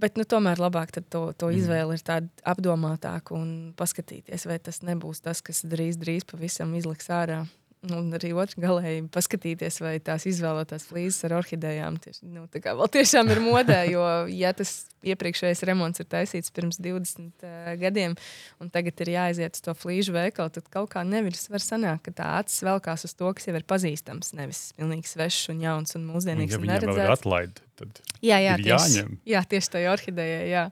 Bet 0.00 0.16
nu, 0.16 0.24
tomēr 0.24 0.60
labāk 0.62 0.94
to, 0.94 1.02
to 1.36 1.50
mm. 1.50 1.56
izvēle 1.58 1.96
ir 1.98 2.02
tāda 2.06 2.28
apdomātāka 2.48 3.34
un 3.36 3.72
paskatīties, 3.76 4.46
vai 4.48 4.56
tas 4.62 4.80
nebūs 4.86 5.20
tas, 5.20 5.42
kas 5.44 5.60
drīz, 5.66 5.98
drīz 6.00 6.24
pavisam 6.30 6.72
izliks 6.78 7.10
ārā. 7.12 7.42
Un 7.88 8.10
arī 8.12 8.34
otrā 8.36 8.60
galēji 8.60 9.06
paskatīties, 9.08 9.78
vai 9.80 9.94
tās 10.04 10.26
izvēlētās 10.28 10.82
flīzes 10.90 11.24
ar 11.24 11.38
orhidejām 11.38 11.94
tieši, 12.04 12.26
nu, 12.28 12.42
vēl 12.52 12.90
tiešām 12.92 13.32
ir 13.32 13.40
modē. 13.40 13.78
Jo, 13.94 14.02
ja 14.28 14.50
tas 14.52 14.84
iepriekšējais 15.08 15.64
remonts 15.64 16.02
ir 16.02 16.06
taisīts 16.12 16.52
pirms 16.52 16.76
20 16.84 17.46
uh, 17.46 17.70
gadiem, 17.80 18.18
un 18.60 18.68
tagad 18.70 19.00
ir 19.00 19.14
jāaiziet 19.14 19.56
uz 19.56 19.64
to 19.64 19.72
flīžu 19.72 20.12
veikalu, 20.12 20.52
tad 20.52 20.68
kaut 20.70 20.90
kā 20.92 21.06
nevis 21.08 21.48
var 21.50 21.64
sanākt, 21.64 22.04
ka 22.10 22.16
tā 22.20 22.28
acis 22.42 22.60
velkās 22.68 23.06
uz 23.08 23.16
to, 23.16 23.32
kas 23.32 23.48
jau 23.48 23.56
ir 23.56 23.64
pazīstams. 23.64 24.34
Nevis 24.36 24.60
pilnīgi 24.76 25.08
svešs 25.08 25.48
un 25.54 25.64
jauns 25.64 25.96
un 25.96 26.04
mūsdienīgs. 26.12 26.58
Ja 26.58 26.60
viņam 26.60 26.92
ir 26.92 27.14
atlaide, 27.16 27.64
tad 27.80 28.02
jā, 28.20 28.36
jā, 28.36 28.58
ir 28.60 28.66
tieši, 28.68 28.76
jāņem. 28.76 29.16
Jā, 29.32 29.42
tieši 29.56 29.72
tajā 29.78 29.96
orhidejā. 29.96 30.42
Jā. 30.52 30.66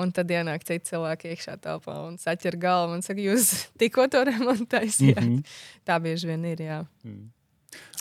Un 0.00 0.12
tad 0.16 0.30
ienāk 0.32 0.64
citi 0.64 0.92
cilvēki 0.92 1.34
iekšā 1.34 1.58
telpā 1.64 1.98
un 2.06 2.16
saķer 2.20 2.56
galvu 2.60 2.96
un 2.96 3.04
saka, 3.04 3.20
jūs 3.20 3.50
tikko 3.80 4.08
to 4.12 4.24
remontējāt. 4.30 5.02
Mm 5.04 5.20
-hmm. 5.20 5.44
Tā 5.84 6.00
bieži 6.00 6.30
vien 6.30 6.44
ir. 6.44 6.60
Jā. 6.60 6.80
Mm. 7.04 7.28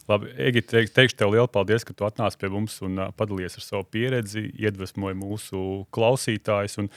Labi, 0.10 0.32
Egi, 0.42 0.64
teikšu 0.66 1.18
tev 1.20 1.30
lielu 1.36 1.48
paldies, 1.48 1.86
ka 1.86 1.94
tu 1.94 2.08
atnāci 2.08 2.40
pie 2.42 2.50
mums 2.50 2.80
un 2.86 2.98
uh, 2.98 3.12
padalījies 3.14 3.60
ar 3.60 3.66
savu 3.66 3.86
pieredzi, 3.94 4.48
iedvesmoji 4.58 5.18
mūsu 5.20 5.86
klausītājus. 5.94 6.80
Un, 6.82 6.90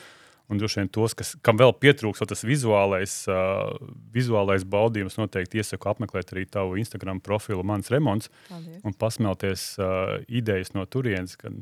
un 0.48 0.60
droši 0.60 0.80
vien 0.80 0.88
tos, 0.92 1.14
kas, 1.16 1.34
kam 1.44 1.60
vēl 1.60 1.74
pietrūks 1.80 2.24
tas 2.28 2.44
vizuālais, 2.44 3.18
uh, 3.28 3.76
vizuālais 4.12 4.64
baudījums, 4.64 5.18
noteikti 5.20 5.60
iesaku 5.60 5.92
apmeklēt 5.92 6.32
arī 6.32 6.46
tavu 6.48 6.80
Instagram 6.80 7.20
profilu, 7.20 7.64
mans 7.64 7.92
remonts, 7.92 8.32
Paldies. 8.48 8.80
un 8.84 8.96
pasmelties 8.96 9.66
uh, 9.80 10.16
idejas 10.28 10.72
no 10.76 10.86
turienes, 10.88 11.36
kad 11.36 11.52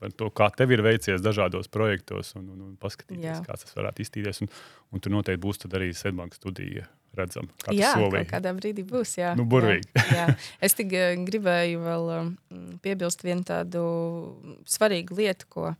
par 0.00 0.14
to, 0.16 0.30
kā 0.32 0.48
tev 0.56 0.72
ir 0.74 0.82
veicies 0.84 1.22
dažādos 1.24 1.68
projektos, 1.72 2.32
un, 2.38 2.48
un, 2.54 2.62
un 2.70 2.72
paskatīties, 2.80 3.26
Jā. 3.26 3.36
kā 3.44 3.58
tas 3.60 3.76
varētu 3.76 4.04
iztīrīties. 4.04 4.42
Un, 4.46 4.50
un 4.94 5.04
tur 5.04 5.14
noteikti 5.14 5.42
būs 5.44 5.62
arī 5.68 5.92
Sēdbanka 5.96 6.40
studija. 6.40 6.88
Redzam, 7.18 7.48
kā 7.58 7.72
jā, 7.74 7.88
solīja. 7.98 8.22
kādā 8.30 8.52
brīdī 8.54 8.84
būs. 8.86 9.16
Jā, 9.18 9.32
nu, 9.34 9.42
burvīgi. 9.50 9.88
jā, 9.98 10.04
jā. 10.14 10.26
Es 10.62 10.76
tikai 10.78 11.00
eh, 11.08 11.22
gribēju 11.26 11.80
vēl 11.82 12.04
um, 12.14 12.28
piebilst 12.84 13.24
vienu 13.26 13.42
tādu 13.48 13.80
svarīgu 14.62 15.18
lietu, 15.18 15.48
ko 15.50 15.72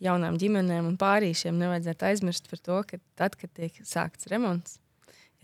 jaunām 0.00 0.38
ģimenēm 0.40 0.88
un 0.88 0.96
pārīšiem 1.00 1.58
nevajadzētu 1.60 2.08
aizmirst 2.08 2.48
par 2.48 2.62
to, 2.64 2.78
ka 2.88 3.00
tad, 3.20 3.36
kad 3.36 3.52
tiek 3.58 3.76
sākts 3.84 4.30
remonts, 4.32 4.78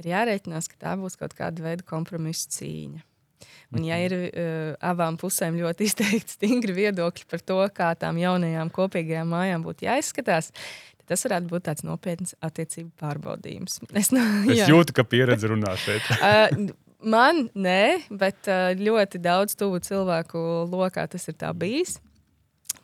ir 0.00 0.08
jārēķinās, 0.14 0.70
ka 0.72 0.80
tā 0.86 0.96
būs 0.96 1.20
kaut 1.20 1.36
kāda 1.36 1.68
veida 1.68 1.84
kompromisa 1.84 2.48
cīņa. 2.56 3.04
Un, 3.74 3.82
ja 3.86 3.98
ir 4.02 4.14
uh, 4.16 4.74
abām 4.84 5.18
pusēm 5.20 5.58
ļoti 5.58 5.86
izteikti 5.90 6.36
stingri 6.36 6.76
viedokļi 6.76 7.26
par 7.30 7.42
to, 7.42 7.60
kā 7.74 7.92
tām 7.98 8.20
jaunajām 8.22 8.70
kopīgajām 8.74 9.32
mājām 9.34 9.66
būtu 9.66 9.88
jāizskatās, 9.88 10.52
tas 11.06 11.26
varētu 11.26 11.50
būt 11.50 11.66
tāds 11.68 11.86
nopietns 11.86 12.36
attiecību 12.46 12.92
pārbaudījums. 13.02 13.80
Es, 14.00 14.12
no, 14.14 14.22
es 14.52 14.66
jūtu, 14.70 14.96
ka 14.96 15.06
pieredze 15.06 15.50
runā 15.50 15.76
šeit. 15.82 16.06
uh, 16.16 16.70
man 17.06 17.46
nē, 17.54 18.08
bet 18.10 18.50
uh, 18.50 18.72
ļoti 18.78 19.22
daudz 19.22 19.58
tuvu 19.58 19.82
cilvēku 19.84 20.42
lokā 20.72 21.08
tas 21.10 21.28
ir 21.30 21.38
bijis. 21.58 21.98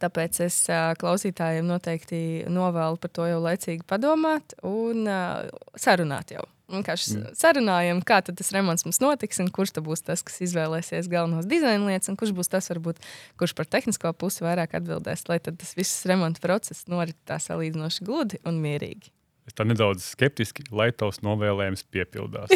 Tāpēc 0.03 0.41
es 0.47 0.57
uh, 0.71 0.93
klausītājiem 0.99 1.69
noteikti 1.69 2.23
novēlu 2.51 2.99
par 3.03 3.13
to 3.15 3.29
jau 3.29 3.39
laicīgi 3.45 3.87
padomāt 3.89 4.57
un 4.67 5.07
uh, 5.07 5.47
sarunāt 5.79 6.35
jau. 6.35 6.45
Vienkārši 6.73 7.17
mm. 7.19 7.33
sarunājam, 7.37 8.01
kā 8.07 8.23
tas 8.25 8.53
remonts 8.55 8.87
mums 8.87 9.01
notiks, 9.03 9.41
un 9.43 9.51
kurš 9.53 9.75
būs 9.85 10.05
tas, 10.07 10.23
kas 10.25 10.41
izvēlēsies 10.47 11.11
galvenos 11.13 11.49
dizaina 11.51 11.91
lietas, 11.91 12.09
un 12.09 12.17
kurš 12.21 12.33
būs 12.39 12.49
tas, 12.53 12.71
varbūt, 12.73 13.03
kurš 13.41 13.57
par 13.59 13.69
tehnisko 13.69 14.15
pusi 14.17 14.47
vairāk 14.47 14.79
atbildēs, 14.81 15.27
lai 15.29 15.39
tas 15.45 15.75
viss 15.77 16.07
remonta 16.09 16.41
process 16.45 16.89
norit 16.89 17.19
tā 17.29 17.37
salīdzinoši 17.43 18.09
gludi 18.09 18.41
un 18.49 18.63
mierīgi. 18.65 19.13
Es 19.43 19.57
tā 19.59 19.65
nedaudz 19.67 20.05
skeptiski, 20.15 20.63
lai 20.71 20.93
tavs 20.95 21.19
novēlējums 21.27 21.83
piepildās. 21.91 22.53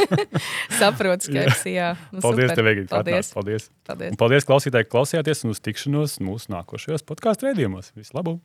Saprotu, 0.80 1.28
skepsi, 1.28 1.74
jā. 1.76 1.90
Nu, 2.08 2.22
paldies, 2.24 2.48
super. 2.48 2.56
tev, 2.56 2.70
Egīt, 2.72 2.88
paldies. 2.92 3.32
paldies. 3.36 3.68
Paldies. 3.86 4.14
Un 4.14 4.20
paldies, 4.22 4.48
klausītāji, 4.48 4.88
klausījāties 4.92 5.44
un 5.44 5.52
uz 5.52 5.60
tikšanos 5.68 6.16
mūsu 6.24 6.54
nākošajos 6.56 7.04
podkāstu 7.06 7.50
raidījumos. 7.50 7.92
Visu 8.00 8.16
labu! 8.16 8.40